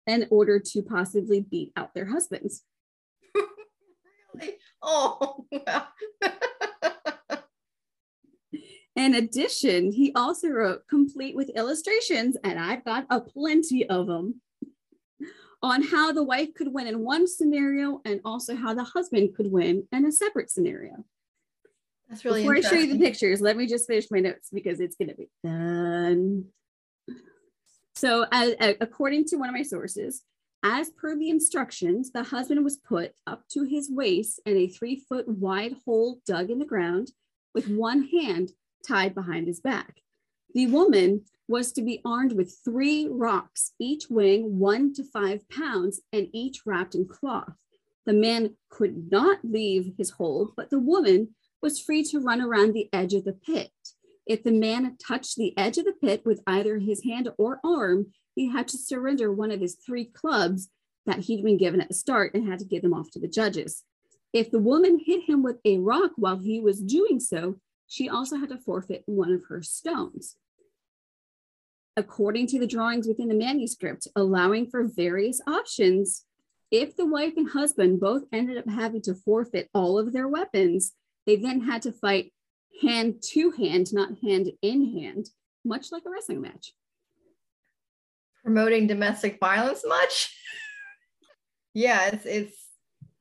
[0.07, 2.62] in order to possibly beat out their husbands.
[4.35, 4.57] really?
[4.83, 5.88] Oh, wow.
[8.96, 14.40] In addition, he also wrote, complete with illustrations, and I've got a plenty of them,
[15.62, 19.52] on how the wife could win in one scenario and also how the husband could
[19.52, 21.05] win in a separate scenario.
[22.09, 24.81] That's really Before I show you the pictures, let me just finish my notes because
[24.81, 26.47] it's going to be done.
[27.95, 30.23] So, a- according to one of my sources,
[30.62, 35.05] as per the instructions, the husband was put up to his waist in a three
[35.09, 37.11] foot wide hole dug in the ground
[37.55, 38.53] with one hand
[38.87, 39.97] tied behind his back.
[40.55, 46.01] The woman was to be armed with three rocks, each weighing one to five pounds
[46.12, 47.55] and each wrapped in cloth.
[48.05, 52.73] The man could not leave his hole, but the woman was free to run around
[52.73, 53.71] the edge of the pit.
[54.27, 58.12] If the man touched the edge of the pit with either his hand or arm,
[58.35, 60.69] he had to surrender one of his three clubs
[61.07, 63.29] that he'd been given at the start and had to give them off to the
[63.29, 63.85] judges.
[64.33, 68.37] If the woman hit him with a rock while he was doing so, she also
[68.37, 70.37] had to forfeit one of her stones.
[71.97, 76.25] According to the drawings within the manuscript, allowing for various options,
[76.71, 80.92] if the wife and husband both ended up having to forfeit all of their weapons,
[81.27, 82.33] they then had to fight
[82.83, 85.29] hand to hand, not hand in hand,
[85.65, 86.73] much like a wrestling match.
[88.43, 90.35] Promoting domestic violence much?
[91.75, 92.67] yeah, it's it's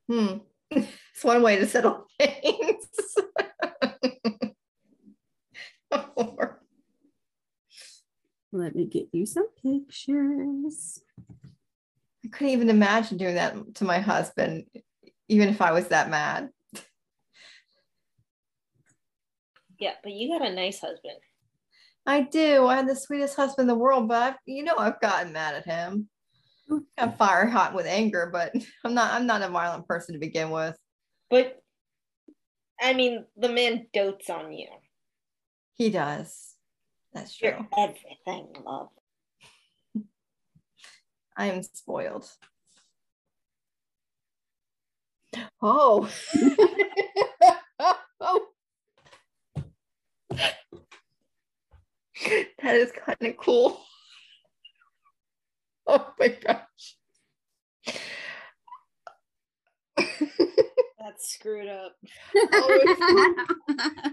[0.08, 0.38] hmm.
[1.16, 3.16] It's one way to settle things.
[8.52, 11.02] Let me get you some pictures.
[12.26, 14.66] I couldn't even imagine doing that to my husband,
[15.28, 16.50] even if I was that mad.
[19.86, 21.20] Yeah, but you got a nice husband.
[22.08, 22.66] I do.
[22.66, 25.54] I had the sweetest husband in the world, but I've, you know I've gotten mad
[25.54, 26.10] at him.
[26.98, 28.52] I'm fire hot with anger, but
[28.84, 29.14] I'm not.
[29.14, 30.76] I'm not a violent person to begin with.
[31.30, 31.62] But
[32.82, 34.70] I mean, the man dotes on you.
[35.76, 36.56] He does.
[37.14, 37.50] That's true.
[37.50, 38.90] You're everything, love.
[41.38, 42.28] I am spoiled.
[45.62, 46.10] Oh.
[48.20, 48.48] oh.
[52.64, 53.82] That is kind of cool.
[55.88, 56.96] Oh my gosh.
[61.00, 61.96] That's screwed up.
[62.36, 64.10] oh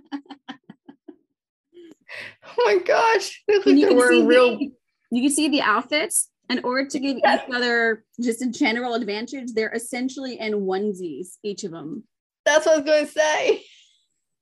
[2.59, 3.43] my gosh.
[3.49, 4.59] It like you they're can, see real.
[4.59, 4.71] the,
[5.13, 6.29] you can see the outfits.
[6.51, 7.37] In order to give Yeah.
[7.37, 12.05] each other just a general advantage, they're essentially in onesies, each of them.
[12.45, 13.63] That's what I was going to say.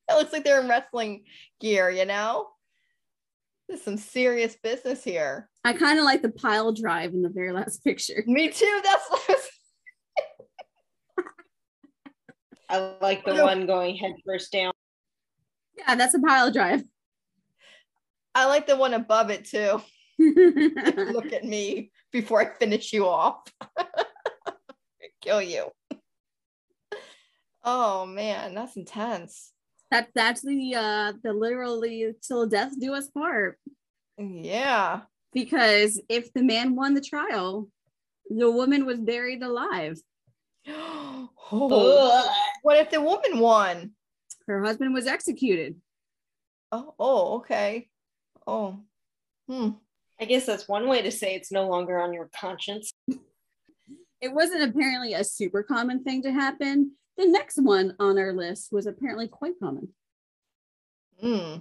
[0.08, 1.22] It looks like they're in wrestling
[1.60, 2.48] gear, you know?
[3.70, 5.48] There's some serious business here.
[5.64, 8.24] I kind of like the pile drive in the very last picture.
[8.26, 8.80] Me too.
[8.82, 9.40] That's what
[12.68, 14.72] I like the one going head first down.
[15.78, 16.82] Yeah, that's a pile drive.
[18.34, 19.80] I like the one above it too.
[20.18, 23.44] Look at me before I finish you off.
[25.20, 25.70] Kill you.
[27.62, 29.52] Oh man, that's intense.
[29.90, 33.58] That that's the uh the literally till death do us part.
[34.18, 35.02] Yeah.
[35.32, 37.68] Because if the man won the trial,
[38.30, 39.98] The woman was buried alive.
[40.68, 43.92] oh, what if the woman won?
[44.46, 45.76] Her husband was executed.
[46.70, 47.88] Oh, oh, okay.
[48.46, 48.80] Oh,
[49.48, 49.70] hmm.
[50.20, 52.92] I guess that's one way to say it's no longer on your conscience.
[54.20, 56.92] It wasn't apparently a super common thing to happen.
[57.20, 59.88] The next one on our list was apparently quite common.
[61.20, 61.56] Hmm.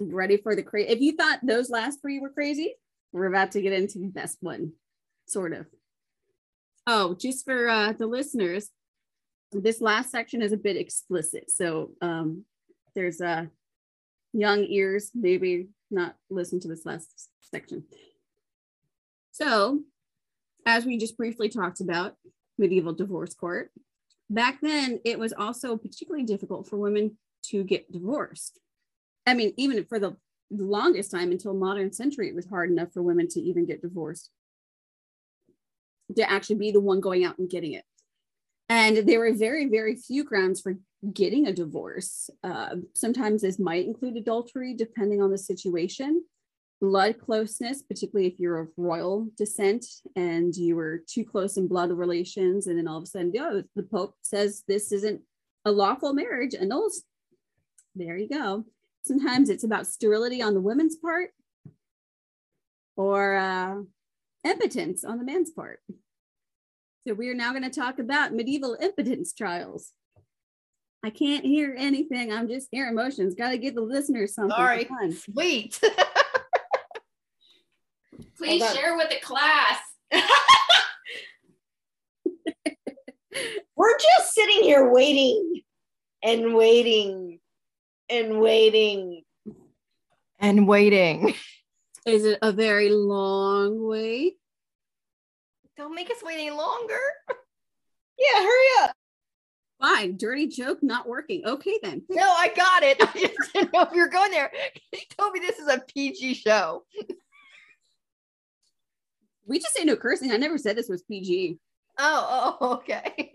[0.00, 0.88] Ready for the crazy?
[0.88, 2.76] If you thought those last three were crazy,
[3.12, 4.72] we're about to get into the best one,
[5.26, 5.66] sort of.
[6.86, 8.70] Oh, just for uh, the listeners,
[9.52, 11.50] this last section is a bit explicit.
[11.50, 12.46] So um,
[12.94, 13.44] there's uh,
[14.32, 17.84] young ears, maybe not listen to this last section.
[19.32, 19.80] So,
[20.64, 22.14] as we just briefly talked about,
[22.56, 23.70] medieval divorce court,
[24.30, 28.58] back then it was also particularly difficult for women to get divorced.
[29.26, 30.16] I mean, even for the
[30.50, 34.30] longest time until modern century, it was hard enough for women to even get divorced,
[36.16, 37.84] to actually be the one going out and getting it.
[38.68, 40.76] And there were very, very few grounds for
[41.12, 42.28] getting a divorce.
[42.42, 46.24] Uh, sometimes this might include adultery, depending on the situation.
[46.80, 51.90] Blood closeness, particularly if you're of royal descent and you were too close in blood
[51.90, 55.20] relations, and then all of a sudden, oh, the Pope says this isn't
[55.64, 57.02] a lawful marriage, And annuls.
[57.94, 58.64] There you go.
[59.02, 61.30] Sometimes it's about sterility on the woman's part
[62.96, 63.76] or uh,
[64.44, 65.80] impotence on the man's part.
[67.06, 69.92] So we are now going to talk about medieval impotence trials.
[71.04, 72.32] I can't hear anything.
[72.32, 73.34] I'm just hearing emotions.
[73.34, 74.88] Got to give the listeners something Sorry.
[75.12, 75.80] Sweet.
[78.36, 78.76] Please Hold on.
[78.76, 79.78] share with the class.
[83.76, 85.60] We're just sitting here waiting
[86.22, 87.38] and waiting
[88.08, 89.22] and waiting.
[90.40, 91.34] and waiting.
[92.06, 94.34] Is it a very long wait?
[95.76, 96.98] Don't make us wait any longer.
[98.20, 98.96] Yeah, hurry up.
[99.80, 101.46] Fine, dirty joke not working.
[101.46, 102.02] Okay then.
[102.08, 102.96] No, I got it.
[103.00, 104.50] I just didn't know if you're going there.
[104.90, 106.82] He told me this is a PG show.
[109.48, 110.30] We just say no cursing.
[110.30, 111.58] I never said this was PG.
[111.98, 113.32] Oh, oh, okay.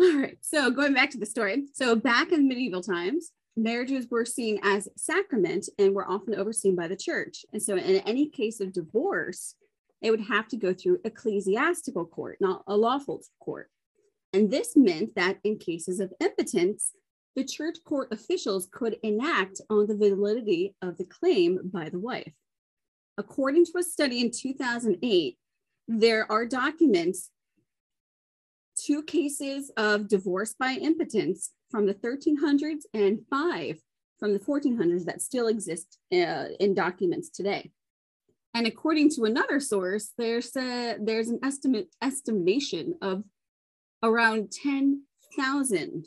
[0.00, 0.36] All right.
[0.40, 1.64] So going back to the story.
[1.72, 6.88] So back in medieval times, marriages were seen as sacrament and were often overseen by
[6.88, 7.44] the church.
[7.52, 9.54] And so in any case of divorce,
[10.00, 13.70] it would have to go through ecclesiastical court, not a lawful court.
[14.32, 16.92] And this meant that in cases of impotence,
[17.36, 22.32] the church court officials could enact on the validity of the claim by the wife.
[23.18, 25.36] According to a study in 2008,
[25.88, 27.30] there are documents
[28.76, 33.78] two cases of divorce by impotence from the 1300s and five
[34.18, 37.70] from the 1400s that still exist uh, in documents today.
[38.54, 43.24] And according to another source, there's a, there's an estimate estimation of
[44.02, 46.06] around 10,000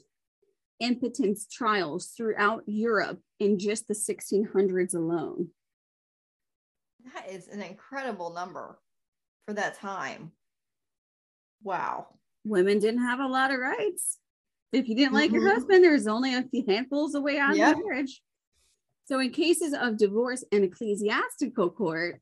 [0.80, 5.50] impotence trials throughout Europe in just the 1600s alone.
[7.14, 8.80] That is an incredible number
[9.48, 10.32] for that time.
[11.64, 12.08] Wow.
[12.44, 14.20] Women didn't have a lot of rights.
[14.72, 15.54] If you didn't like your Mhm.
[15.54, 17.78] husband, there's only a few handfuls away out Yep.
[17.78, 18.24] of marriage.
[19.06, 22.20] So, in cases of divorce and ecclesiastical court,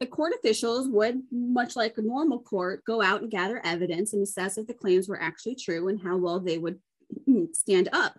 [0.00, 4.22] the court officials would, much like a normal court, go out and gather evidence and
[4.22, 6.82] assess if the claims were actually true and how well they would
[7.54, 8.18] stand up.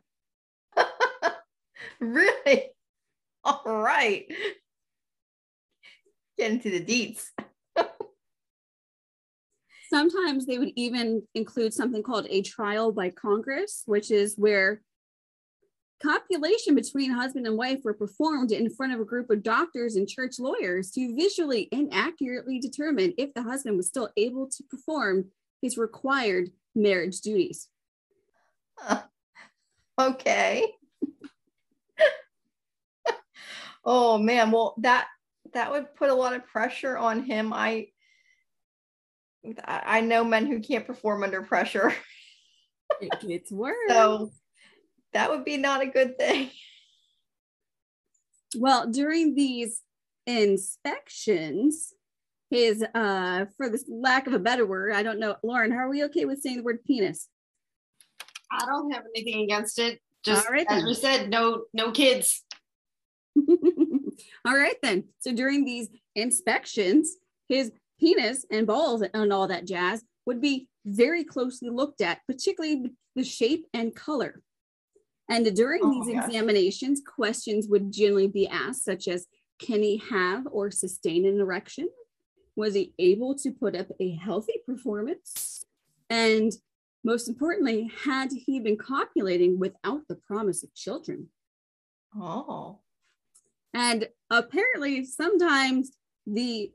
[1.99, 2.71] really?
[3.43, 4.31] All right.
[6.38, 7.26] Get into the deets.
[9.89, 14.81] Sometimes they would even include something called a trial by Congress, which is where
[16.02, 20.08] copulation between husband and wife were performed in front of a group of doctors and
[20.08, 25.25] church lawyers to visually and accurately determine if the husband was still able to perform
[25.62, 27.69] his required marriage duties.
[28.77, 29.04] Huh.
[30.00, 30.63] Okay.
[33.83, 35.08] oh man, well that
[35.54, 37.54] that would put a lot of pressure on him.
[37.54, 37.87] I
[39.63, 41.93] I I know men who can't perform under pressure.
[43.02, 43.75] It gets worse.
[43.89, 44.31] So
[45.12, 46.50] that would be not a good thing.
[48.56, 49.81] Well, during these
[50.25, 51.93] inspections,
[52.50, 55.89] his uh for this lack of a better word, I don't know, Lauren, how are
[55.89, 57.27] we okay with saying the word penis?
[58.50, 60.00] I don't have anything against it.
[60.23, 60.85] Just All right, as then.
[60.85, 62.43] we said, no, no kids.
[64.48, 65.04] All right then.
[65.19, 67.17] So during these inspections,
[67.50, 72.91] his penis and balls and all that jazz would be very closely looked at, particularly
[73.15, 74.41] the shape and color.
[75.29, 76.25] And during Oh these gosh.
[76.25, 79.27] examinations, questions would generally be asked, such as
[79.60, 81.89] can he have or sustain an erection?
[82.56, 85.65] Was he able to put up a healthy performance?
[86.10, 86.54] And
[87.04, 91.27] most importantly, had he been copulating without the promise of children?
[92.15, 92.79] Oh.
[93.78, 95.92] And apparently, sometimes
[96.25, 96.71] the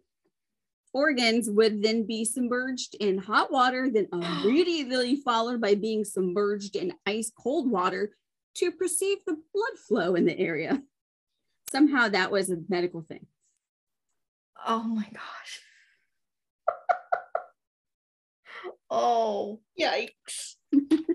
[0.95, 6.95] organs would then be submerged in hot water, then immediately followed by being submerged in
[7.05, 8.13] ice cold water
[8.55, 10.81] to perceive the blood flow in the area.
[11.73, 13.27] Somehow that was a medical thing.
[14.65, 15.61] Oh my gosh.
[18.91, 19.59] oh.
[19.81, 20.55] Yikes.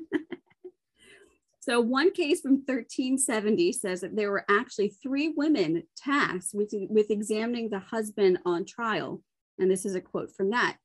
[1.67, 7.11] So, one case from 1370 says that there were actually three women tasked with, with
[7.11, 9.21] examining the husband on trial.
[9.59, 10.77] And this is a quote from that.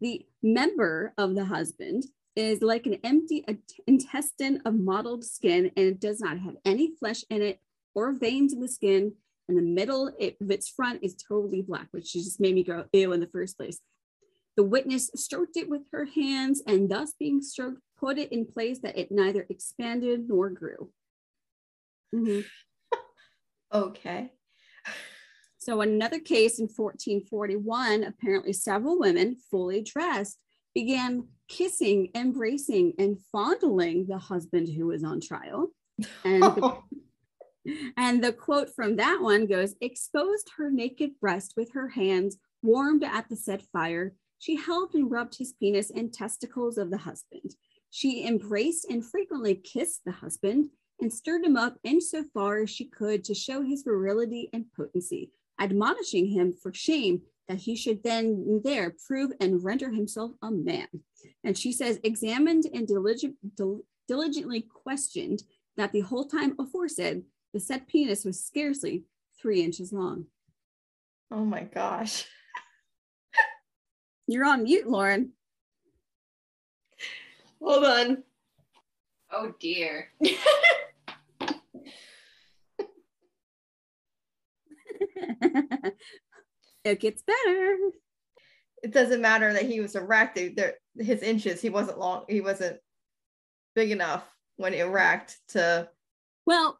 [0.00, 2.04] The member of the husband
[2.36, 3.44] is like an empty
[3.86, 7.60] intestine of mottled skin, and it does not have any flesh in it
[7.94, 9.12] or veins in the skin.
[9.46, 13.12] And the middle of its front is totally black, which just made me go ew
[13.12, 13.80] in the first place.
[14.56, 18.78] The witness stroked it with her hands, and thus being stroked, put it in place
[18.80, 20.90] that it neither expanded nor grew.
[22.14, 22.44] Mhm.
[23.72, 24.32] Okay.
[25.58, 30.40] So, another case in 1441, apparently several women, fully dressed,
[30.74, 35.68] began kissing, embracing, and fondling the husband who was on trial.
[36.24, 36.78] And the,
[37.96, 43.04] and the quote from that one goes exposed her naked breast with her hands, warmed
[43.04, 44.14] at the set fire.
[44.38, 47.54] She held and rubbed his penis and testicles of the husband.
[47.90, 50.70] She embraced and frequently kissed the husband
[51.00, 56.26] and stirred him up insofar as she could to show his virility and potency, admonishing
[56.26, 60.86] him for shame that he should then there prove and render himself a man.
[61.42, 65.42] And she says, examined and diligent, dil- diligently questioned
[65.76, 69.04] that the whole time aforesaid, the said penis was scarcely
[69.40, 70.26] three inches long.
[71.32, 72.26] Oh my gosh.
[74.28, 75.32] You're on mute, Lauren.
[77.60, 78.22] Hold on.
[79.32, 80.08] Oh dear.
[86.84, 87.76] it gets better.
[88.82, 90.34] It doesn't matter that he was erect.
[90.36, 92.24] they- There, his inches, he wasn't long.
[92.28, 92.78] He wasn't
[93.74, 94.24] big enough
[94.56, 95.88] when erect to.
[96.46, 96.78] Well,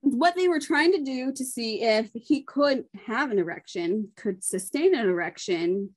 [0.00, 4.42] what they were trying to do to see if he could have an erection, could
[4.44, 5.94] sustain an erection,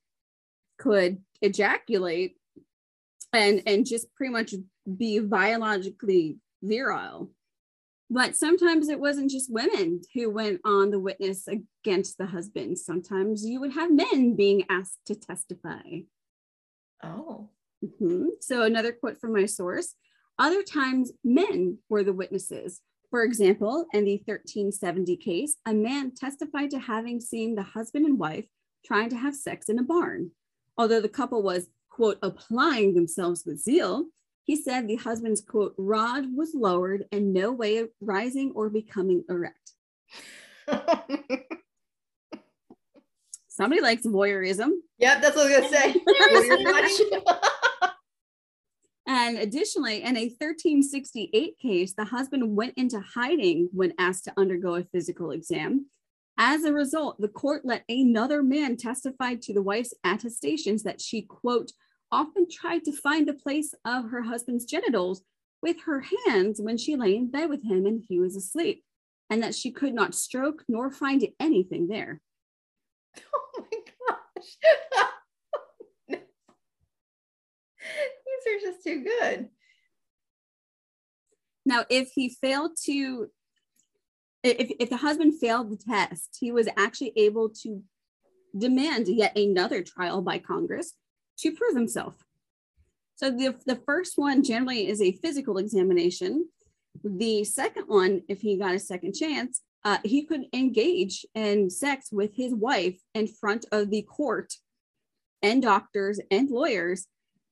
[0.78, 2.36] could ejaculate,
[3.32, 4.54] and and just pretty much
[4.96, 7.30] be biologically virile.
[8.10, 12.78] But sometimes it wasn't just women who went on the witness against the husband.
[12.78, 15.80] Sometimes you would have men being asked to testify.
[17.02, 17.48] Oh.
[17.82, 18.28] Mhm.
[18.40, 19.94] So, another quote from my source
[20.38, 22.80] other times men were the witnesses.
[23.10, 28.18] For example, in the 1370 case, a man testified to having seen the husband and
[28.18, 28.46] wife
[28.84, 30.30] trying to have sex in a barn.
[30.78, 34.06] Although the couple was, quote, applying themselves with zeal,
[34.44, 39.22] he said the husband's, quote, rod was lowered and no way of rising or becoming
[39.28, 39.72] erect.
[43.48, 44.70] Somebody likes voyeurism.
[44.98, 47.20] yep, that's what I was gonna say.
[49.04, 54.76] And additionally, in a 1368 case, the husband went into hiding when asked to undergo
[54.76, 55.86] a physical exam.
[56.38, 61.22] As a result, the court let another man testify to the wife's attestations that she,
[61.22, 61.72] quote,
[62.12, 65.22] often tried to find the place of her husband's genitals
[65.62, 68.84] with her hands when she lay in bed with him and he was asleep,
[69.30, 72.20] and that she could not stroke nor find anything there.
[73.34, 74.56] oh my gosh.
[78.44, 79.48] These are just too good.
[81.64, 83.30] Now, if he failed to,
[84.42, 87.82] if, if the husband failed the test, he was actually able to
[88.58, 90.94] demand yet another trial by Congress
[91.42, 92.14] to prove himself.
[93.16, 96.48] So the, the first one generally is a physical examination.
[97.04, 102.08] The second one, if he got a second chance, uh, he could engage in sex
[102.12, 104.54] with his wife in front of the court
[105.42, 107.06] and doctors and lawyers.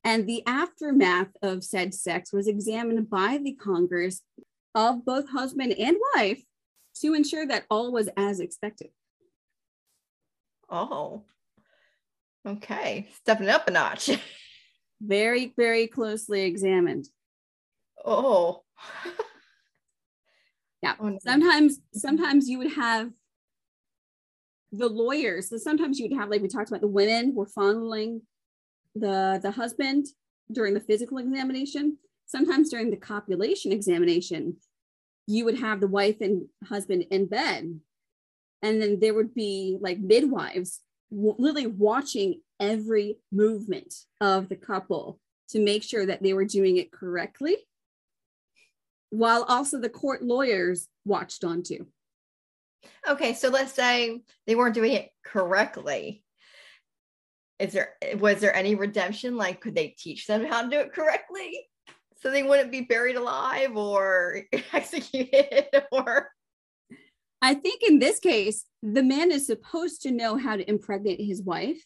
[0.05, 4.23] And the aftermath of said sex was examined by the Congress
[4.75, 6.43] of both husband and wife
[7.01, 8.91] to ensure that all was as expected.
[10.69, 11.25] Oh.
[12.47, 13.09] Okay.
[13.21, 14.11] Stepping up a notch.
[15.03, 17.07] Very, very closely examined.
[18.05, 18.63] Oh.
[20.83, 20.95] Yeah.
[20.99, 21.19] Oh, no.
[21.23, 23.11] Sometimes, sometimes you would have
[24.73, 25.51] the lawyers.
[25.51, 28.23] So sometimes you would have, like we talked about, the women were fondling
[28.95, 30.07] the the husband
[30.51, 31.99] during the physical examination.
[32.27, 34.57] Sometimes during the copulation examination,
[35.27, 37.81] you would have the wife and husband in bed,
[38.63, 40.81] and then there would be like midwives
[41.11, 45.19] w- literally watching every movement of the couple
[45.51, 47.57] to make sure that they were doing it correctly,
[49.11, 51.87] while also the court lawyers watched on too.
[53.09, 56.23] Okay, so let's say they weren't doing it correctly.
[57.59, 59.37] Is there was there any redemption?
[59.37, 61.67] Like, could they teach them how to do it correctly
[62.23, 64.43] so they wouldn't be buried alive or
[64.73, 66.31] executed or
[67.43, 71.43] I think in this case, the man is supposed to know how to impregnate his
[71.43, 71.83] wife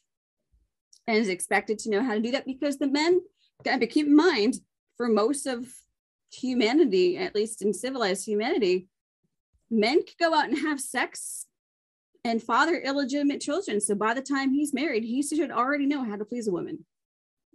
[1.06, 3.20] and is expected to know how to do that because the men,
[3.64, 4.56] got to keep in mind,
[4.96, 5.66] for most of
[6.32, 8.88] humanity, at least in civilized humanity,
[9.70, 11.46] men could go out and have sex
[12.24, 13.80] and father illegitimate children.
[13.80, 16.84] So by the time he's married, he should already know how to please a woman.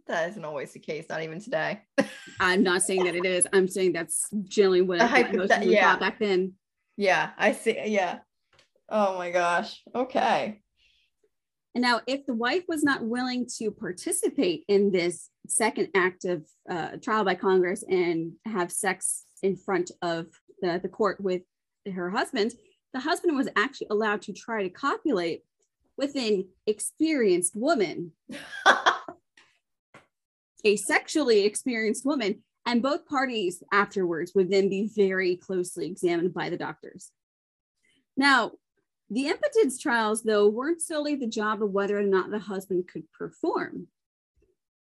[0.07, 1.81] that isn't always the case, not even today.
[2.39, 3.47] I'm not saying that it is.
[3.51, 5.91] I'm saying that's generally what, A what most that- people yeah.
[5.91, 6.53] thought back then.
[6.99, 7.79] Yeah, I see.
[7.85, 8.19] Yeah.
[8.89, 9.81] Oh my gosh.
[9.95, 10.59] Okay.
[11.73, 16.45] And now, if the wife was not willing to participate in this second act of
[16.69, 20.25] uh, trial by Congress and have sex in front of
[20.61, 21.43] the, the court with
[21.89, 22.51] her husband,
[22.91, 25.43] the husband was actually allowed to try to copulate
[25.97, 28.11] with an experienced woman,
[30.65, 36.51] a sexually experienced woman, and both parties afterwards would then be very closely examined by
[36.51, 37.09] the doctors.
[38.15, 38.51] Now,
[39.09, 43.11] the impotence trials, though, weren't solely the job of whether or not the husband could
[43.11, 43.87] perform.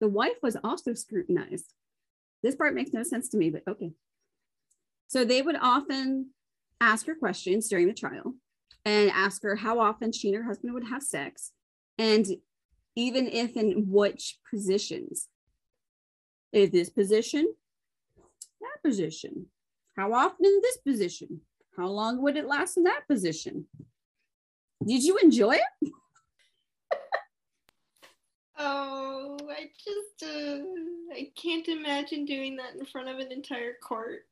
[0.01, 1.73] The wife was also scrutinized.
[2.43, 3.93] This part makes no sense to me, but okay.
[5.07, 6.31] So they would often
[6.81, 8.33] ask her questions during the trial
[8.83, 11.53] and ask her how often she and her husband would have sex,
[11.97, 12.27] and
[12.97, 15.29] even if in which positions.
[16.51, 17.53] Is this position,
[18.61, 19.47] that position?
[19.95, 21.41] How often in this position?
[21.77, 23.65] How long would it last in that position?
[24.85, 25.91] Did you enjoy it?
[28.61, 30.59] Oh, I just uh,
[31.13, 34.23] I can't imagine doing that in front of an entire court.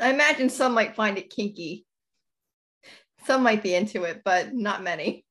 [0.00, 1.86] I imagine some might find it kinky.
[3.26, 5.24] Some might be into it, but not many.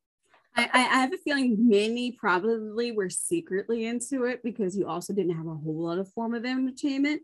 [0.57, 5.13] I, I I have a feeling many probably were secretly into it because you also
[5.13, 7.21] didn't have a whole lot of form of entertainment.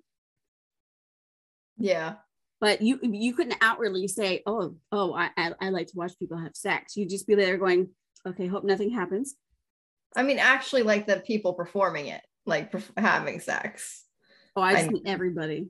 [1.77, 2.15] Yeah.
[2.59, 6.37] But you you couldn't outwardly say, "Oh, oh, I I, I like to watch people
[6.37, 7.89] have sex." You'd just be there going,
[8.27, 9.35] "Okay, hope nothing happens."
[10.15, 14.05] I mean, actually, like the people performing it, like perf- having sex.
[14.55, 15.69] Oh, I just I- mean everybody.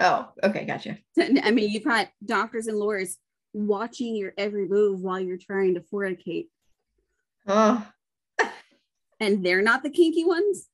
[0.00, 0.98] Oh, okay, gotcha.
[1.18, 3.18] I mean, you've got doctors and lawyers
[3.52, 6.48] watching your every move while you're trying to fornicate,
[7.46, 7.86] Oh,
[9.20, 10.68] and they're not the kinky ones.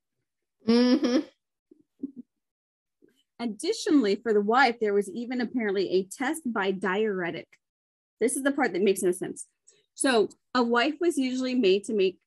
[0.67, 1.19] hmm
[3.41, 7.49] Additionally, for the wife, there was even apparently a test by diuretic.
[8.21, 9.47] This is the part that makes no sense.
[9.95, 12.19] So, a wife was usually made to make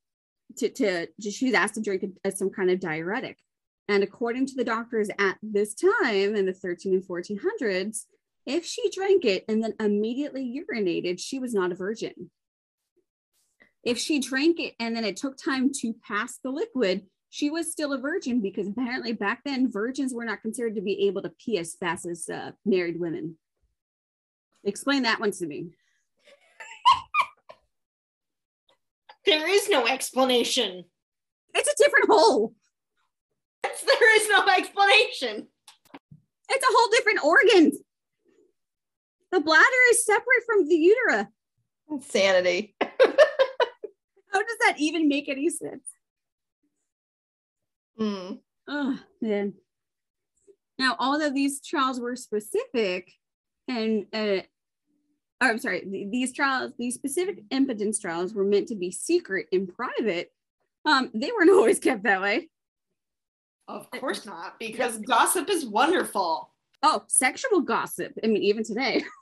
[0.57, 3.37] to to, she was asked to drink a, some kind of diuretic,
[3.87, 8.05] and according to the doctors at this time in the 13 and 1400s,
[8.45, 12.31] if she drank it and then immediately urinated, she was not a virgin.
[13.83, 17.69] If she drank it and then it took time to pass the liquid, she was
[17.69, 21.33] still a virgin because apparently back then virgins were not considered to be able to
[21.37, 23.35] pee as fast as uh, married women.
[24.63, 25.71] Explain that one to me.
[29.25, 30.85] There is no explanation.
[31.53, 32.53] It's a different hole.
[33.63, 35.47] There is no explanation.
[36.47, 37.71] It's a whole different organ.
[39.33, 41.27] The bladder is separate from the utera.
[41.91, 42.75] insanity.
[42.81, 42.87] How
[44.39, 45.94] does that even make any sense?
[47.97, 48.33] Hmm.
[48.67, 49.53] Oh man.
[50.77, 53.11] Now, although these trials were specific,
[53.67, 54.41] and uh,
[55.41, 59.67] or, I'm sorry, these trials, these specific impotence trials were meant to be secret in
[59.67, 60.31] private.
[60.85, 62.49] Um, they weren't always kept that way.
[63.67, 66.51] Of course not, because gossip is wonderful.
[66.83, 68.13] Oh, sexual gossip.
[68.23, 69.03] I mean, even today,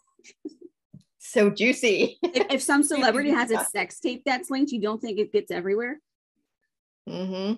[1.26, 2.20] So juicy.
[2.22, 5.52] if, if some celebrity has a sex tape that's linked, you don't think it gets
[5.52, 6.00] everywhere.
[7.08, 7.54] hmm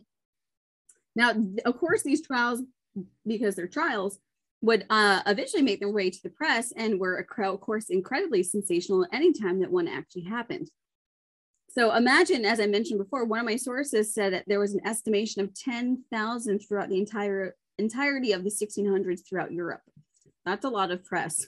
[1.15, 1.33] Now,
[1.65, 2.61] of course, these trials,
[3.25, 4.19] because they're trials,
[4.61, 9.05] would uh, eventually make their way to the press and were, of course, incredibly sensational
[9.11, 10.69] anytime that one actually happened.
[11.69, 14.85] So imagine, as I mentioned before, one of my sources said that there was an
[14.87, 19.81] estimation of 10,000 throughout the entire entirety of the 1600s throughout Europe.
[20.45, 21.47] That's a lot of press.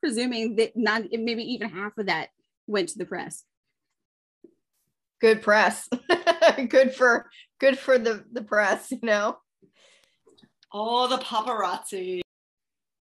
[0.00, 2.28] Presuming that not maybe even half of that
[2.68, 3.44] went to the press.
[5.20, 5.88] Good press.
[6.68, 8.90] good for good for the the press.
[8.90, 9.38] You know,
[10.72, 12.20] Oh, the paparazzi.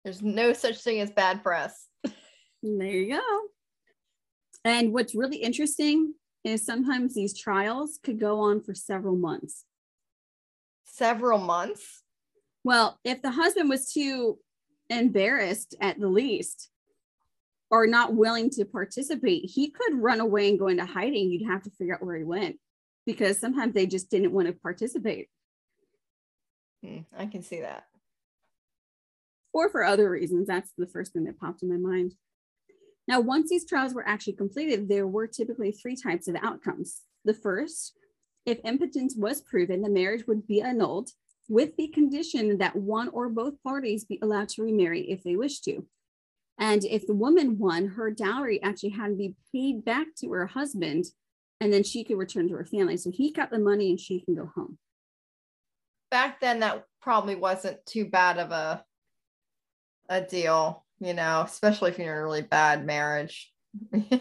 [0.05, 1.89] there's no such thing as bad press.
[2.63, 3.41] There you go.
[4.65, 9.65] And what's really interesting is sometimes these trials could go on for several months.
[10.85, 12.03] Several months.
[12.63, 14.39] Well, if the husband was too
[14.89, 16.71] embarrassed at the least
[17.71, 21.31] or not willing to participate, he could run away and go into hiding.
[21.31, 22.57] You'd have to figure out where he went
[23.07, 25.29] because sometimes they just didn't want to participate
[26.85, 27.85] Hmm, I can see that.
[29.55, 30.47] or for other reasons.
[30.47, 32.13] That's the first thing that popped in my mind.
[33.09, 37.03] Now, once these trials were actually completed, there were typically three types of outcomes.
[37.25, 37.95] The first,
[38.45, 41.11] if impotence was proven, the marriage would be annulled
[41.49, 45.61] with the condition that one or both parties be allowed to remarry if they wish
[45.61, 45.87] to.
[46.59, 50.47] And if the woman won, her dowry actually had to be paid back to her
[50.47, 51.07] husband,
[51.61, 52.97] and then she could return to her family.
[52.97, 54.79] So he got the money and she can go home.
[56.11, 58.85] Back then, that probably wasn't too bad of a
[60.09, 63.53] a deal, you know, especially if you're in a really bad marriage.
[63.91, 64.19] but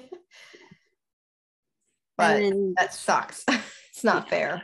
[2.17, 3.43] then, that sucks.
[3.91, 4.63] it's not fair.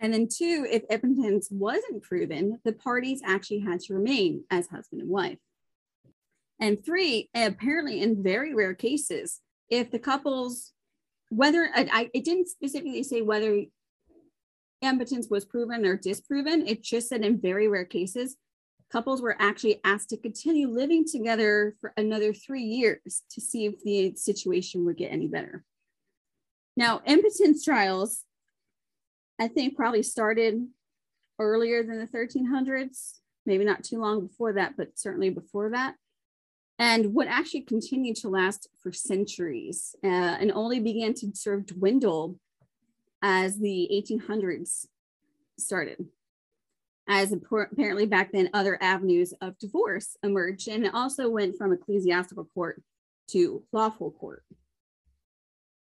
[0.00, 5.02] and then two, if impotence wasn't proven, the parties actually had to remain as husband
[5.02, 5.38] and wife.
[6.60, 9.40] And three, apparently in very rare cases,
[9.70, 10.72] if the couples,
[11.30, 13.64] whether I, it didn't specifically say whether
[14.82, 18.36] impotence was proven or disproven, it just said in very rare cases,
[18.90, 23.82] couples were actually asked to continue living together for another three years to see if
[23.84, 25.64] the situation would get any better.
[26.76, 28.22] Now, impotence trials,
[29.38, 30.66] I think, probably started
[31.38, 33.14] earlier than the 1300s,
[33.46, 35.94] maybe not too long before that, but certainly before that.
[36.78, 41.66] And would actually continue to last for centuries uh, and only began to sort of
[41.66, 42.38] dwindle
[43.20, 44.86] as the 1800s
[45.58, 46.06] started
[47.08, 52.44] as apparently back then other avenues of divorce emerged and it also went from ecclesiastical
[52.54, 52.82] court
[53.28, 54.44] to lawful court.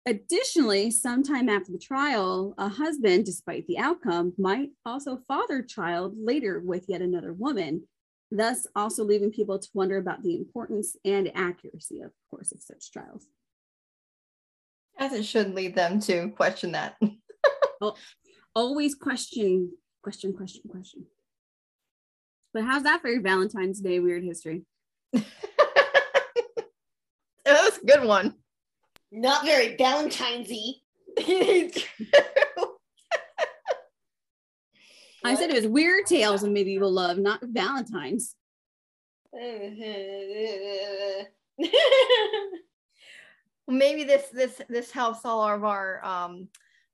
[0.07, 6.61] Additionally, sometime after the trial, a husband, despite the outcome, might also father child later
[6.61, 7.83] with yet another woman,
[8.31, 12.91] thus also leaving people to wonder about the importance and accuracy, of course, of such
[12.93, 13.27] trials.
[14.99, 16.97] As it should lead them to question that.
[17.79, 17.95] Oh,
[18.55, 19.71] always question,
[20.03, 21.05] question, question, question.
[22.55, 24.65] But how's that for your Valentine's Day weird history?
[25.13, 25.25] that
[27.45, 28.35] was a good one.
[29.13, 30.77] Not very Valentine's-y.
[35.27, 38.35] I said it was weird tales of medieval love, not Valentine's.
[43.67, 46.49] Well, maybe this this this helps all of our um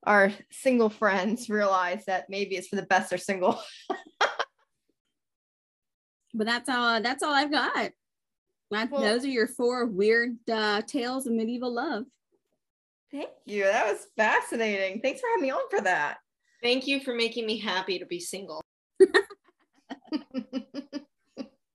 [0.05, 3.61] our single friends realize that maybe it's for the best they're single.
[6.35, 7.93] but that's all that's all I've got.
[8.71, 12.05] That, Well- those are your four weird uh, tales of medieval love.
[13.11, 13.65] Thank you.
[13.65, 15.03] That was fascinating.
[15.03, 16.17] Thanks for having me on for that.
[16.63, 18.63] Thank you for making me happy to be single.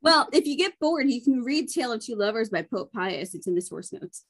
[0.07, 3.35] Well, if you get bored, you can read Tale of Two Lovers by Pope Pius.
[3.35, 4.23] It's in the source notes.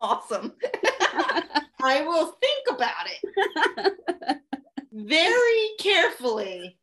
[0.00, 0.52] awesome.
[1.82, 4.38] I will think about it
[4.92, 6.78] very carefully.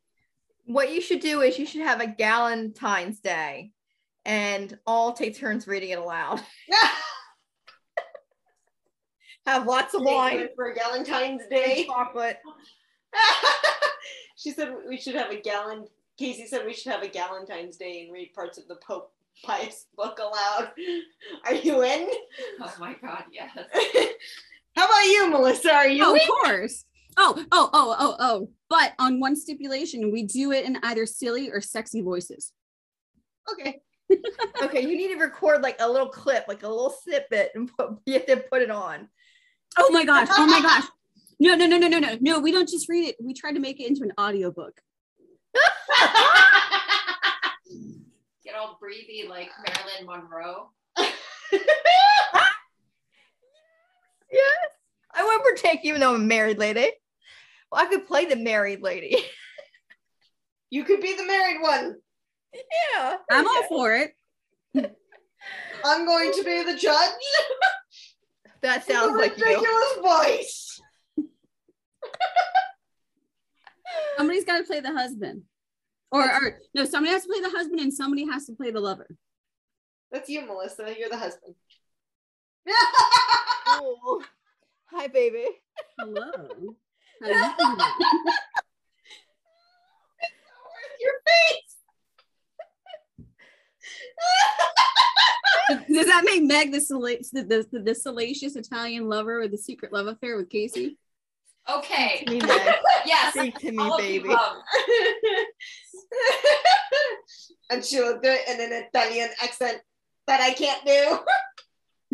[0.66, 3.72] What you should do is you should have a Galentine's Day
[4.26, 6.42] and all take turns reading it aloud.
[9.46, 11.86] Have lots of wine for Valentine's and Day.
[11.88, 12.40] chocolate.
[14.36, 15.86] she said we should have a gallon.
[16.18, 19.12] Casey said we should have a Galentine's Day and read parts of the Pope
[19.44, 20.72] Pius book aloud.
[21.46, 22.08] Are you in?
[22.62, 23.50] Oh my god, yes.
[24.76, 25.74] How about you, Melissa?
[25.74, 26.22] Are you oh, in?
[26.22, 26.86] of course.
[27.18, 28.50] Oh, oh, oh, oh, oh.
[28.70, 32.54] But on one stipulation, we do it in either silly or sexy voices.
[33.52, 33.82] Okay.
[34.62, 37.98] Okay, you need to record like a little clip, like a little snippet, and put,
[38.06, 39.10] you have to put it on.
[39.78, 40.28] Oh my gosh.
[40.32, 40.86] Oh my gosh.
[41.44, 42.18] No, no, no, no, no, no.
[42.22, 43.16] No, we don't just read it.
[43.20, 44.80] We try to make it into an audiobook.
[48.44, 50.70] Get all breathy like Marilyn Monroe.
[54.32, 54.44] Yes.
[55.14, 56.90] I would partake even though I'm a married lady.
[57.72, 59.18] Well, I could play the married lady.
[60.70, 61.96] you could be the married one.
[62.54, 63.18] yeah.
[63.30, 64.16] I'm all for it.
[65.84, 67.10] I'm going to be the judge.
[68.62, 70.02] That sounds with a like you.
[70.04, 70.80] voice.
[74.18, 75.44] Somebody's got to play the husband.
[76.12, 78.80] Or, or no, somebody has to play the husband and somebody has to play the
[78.80, 79.08] lover.
[80.12, 80.94] That's you, Melissa.
[80.98, 81.56] You're the husband.
[83.66, 84.22] Cool.
[84.92, 85.46] Hi, baby.
[85.98, 86.30] Hello.
[87.24, 87.78] How you doing?
[91.00, 91.78] your face.
[95.92, 99.94] Does that make Meg the, sala- the, the, the salacious Italian lover with the secret
[99.94, 100.98] love affair with Casey?
[101.70, 102.24] Okay.
[102.28, 102.42] Me,
[103.06, 103.34] Yes.
[103.34, 104.30] Speak to me, all of the baby.
[104.32, 104.58] above.
[107.70, 109.82] and she'll do it in an Italian accent
[110.28, 111.20] that I can't do.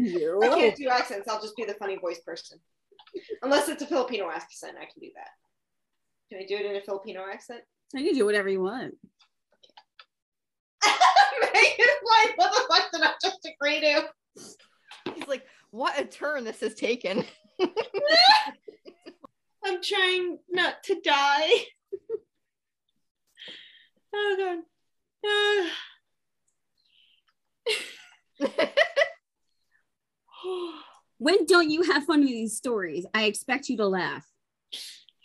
[0.03, 0.39] You.
[0.43, 1.27] I can't do accents.
[1.27, 2.59] I'll just be the funny voice person.
[3.41, 5.29] Unless it's a Filipino accent, I can do that.
[6.29, 7.61] Can I do it in a Filipino accent?
[7.93, 8.95] You can do whatever you want.
[11.61, 14.09] Megan's like, what the fuck did I just agree to?
[15.15, 17.25] He's like, what a turn this has taken.
[19.63, 21.49] I'm trying not to die.
[24.13, 24.61] oh
[28.39, 28.39] god.
[31.19, 33.07] When don't you have fun with these stories?
[33.13, 34.25] I expect you to laugh.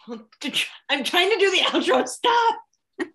[0.08, 2.08] I'm trying to do the outro.
[2.08, 2.60] Stop.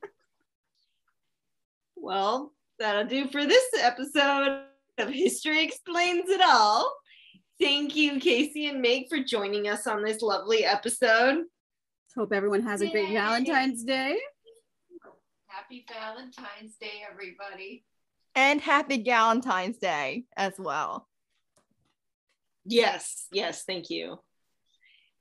[1.95, 4.63] well, that'll do for this episode
[4.97, 6.93] of History Explains It All.
[7.59, 11.43] Thank you, Casey and Meg, for joining us on this lovely episode.
[12.15, 13.15] Hope everyone has a great Yay.
[13.15, 14.17] Valentine's Day.
[15.47, 17.83] Happy Valentine's Day, everybody.
[18.35, 21.07] and happy Valentine's Day as well.
[22.65, 24.19] Yes, yes, thank you.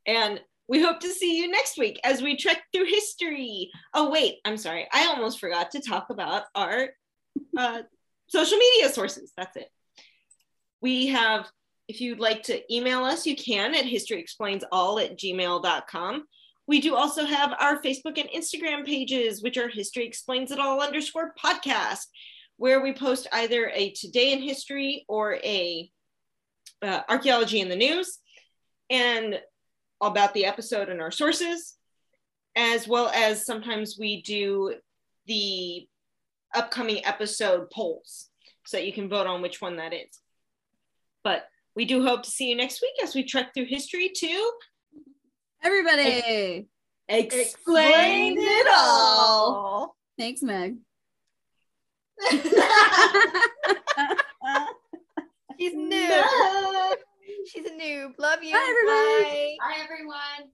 [0.07, 3.71] And we hope to see you next week as we trek through history.
[3.95, 4.87] Oh, wait, I'm sorry.
[4.93, 6.89] I almost forgot to talk about our
[7.57, 7.83] uh,
[8.29, 9.33] social media sources.
[9.37, 9.71] That's it.
[10.81, 11.49] We have,
[11.89, 16.25] if you'd like to email us, you can at historyexplainsall at gmail.com.
[16.69, 20.81] We do also have our Facebook and Instagram pages, which are History Explains It All
[20.81, 22.07] underscore podcast,
[22.57, 25.91] where we post either a Today in History or a
[26.83, 28.19] uh, archaeology in the news
[28.91, 29.41] and
[30.01, 31.77] about the episode and our sources,
[32.57, 34.75] as well as sometimes we do
[35.27, 35.89] the
[36.55, 38.29] upcoming episode polls
[38.67, 40.21] so that you can vote on which one that is.
[41.25, 44.51] But we do hope to see you next week as we trek through history to
[45.63, 46.69] Everybody.
[47.09, 49.97] explain it all.
[50.19, 50.77] Thanks, Meg.
[52.31, 52.45] She's
[55.75, 56.09] new.
[56.09, 56.95] Bye.
[57.49, 58.13] She's a noob.
[58.19, 58.53] Love you.
[58.53, 59.57] Bye, everybody.
[59.59, 59.61] Bye.
[59.61, 60.51] Bye, everyone.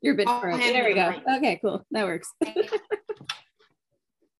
[0.00, 0.52] You're a bit Oh, far.
[0.52, 1.10] I There we go.
[1.10, 1.22] mic.
[1.38, 1.84] Okay, cool.
[1.90, 2.32] That works.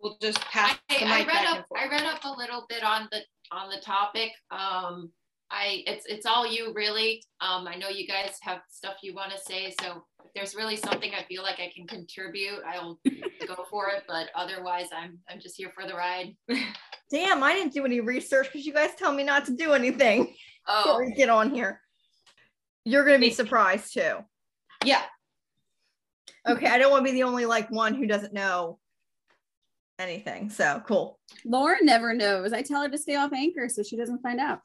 [0.01, 1.67] We'll just pass I, the I read back up.
[1.77, 3.19] I read up a little bit on the
[3.51, 4.31] on the topic.
[4.53, 5.11] Um
[5.51, 7.25] I it's it's all you really.
[7.41, 10.77] Um I know you guys have stuff you want to say, so if there's really
[10.77, 13.01] something I feel like I can contribute, I'll
[13.49, 14.05] go for it.
[14.07, 16.37] But otherwise I'm I'm just here for the ride.
[17.11, 20.27] Damn, I didn't do any research because you guys tell me not to do anything
[20.27, 20.37] before
[20.69, 21.81] Oh, we get on here.
[22.85, 24.19] You're gonna be surprised too.
[24.85, 25.03] Yeah.
[26.47, 28.79] Okay, I don't want to be the only like one who doesn't know
[29.99, 30.51] anything.
[30.51, 31.19] So cool.
[31.45, 32.53] Lauren never knows.
[32.53, 34.61] I tell her to stay off anchor so she doesn't find out.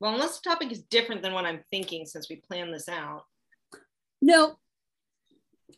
[0.00, 3.24] Well, unless the topic is different than what I'm thinking since we planned this out.
[4.22, 4.56] No.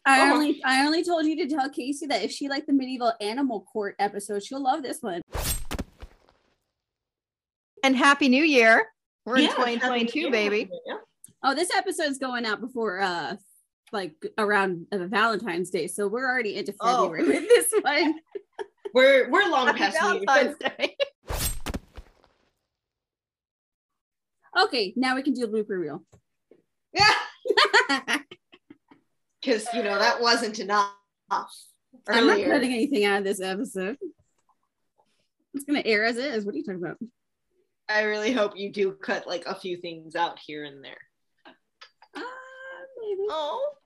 [0.05, 0.35] I Oh.
[0.35, 3.63] only I only told you to tell Casey that if she liked the medieval animal
[3.63, 5.21] court episode, she'll love this one.
[7.83, 8.87] And happy new year.
[9.25, 10.31] We're in Yeah, happy New 2022, Year.
[10.31, 10.71] baby.
[10.87, 10.97] Yeah.
[11.43, 13.37] Oh, this episode's going out before uh
[13.93, 15.87] like around uh, Valentine's Day.
[15.89, 17.05] So we're already into Oh.
[17.11, 18.15] February with this one.
[18.95, 20.97] We're we're long past Valentine's Day.
[24.59, 26.03] Okay, now we can do a blooper reel.
[26.93, 28.19] Yeah.
[29.41, 30.93] Because you know that wasn't enough
[31.31, 31.47] I'm
[32.27, 32.49] not earlier.
[32.51, 33.97] cutting anything out of this episode.
[35.55, 36.45] It's gonna air as is.
[36.45, 36.99] What are you talking about?
[37.89, 40.99] I really hope you do cut like a few things out here and there.
[43.11, 43.27] Maybe.
[43.29, 43.80] Oh,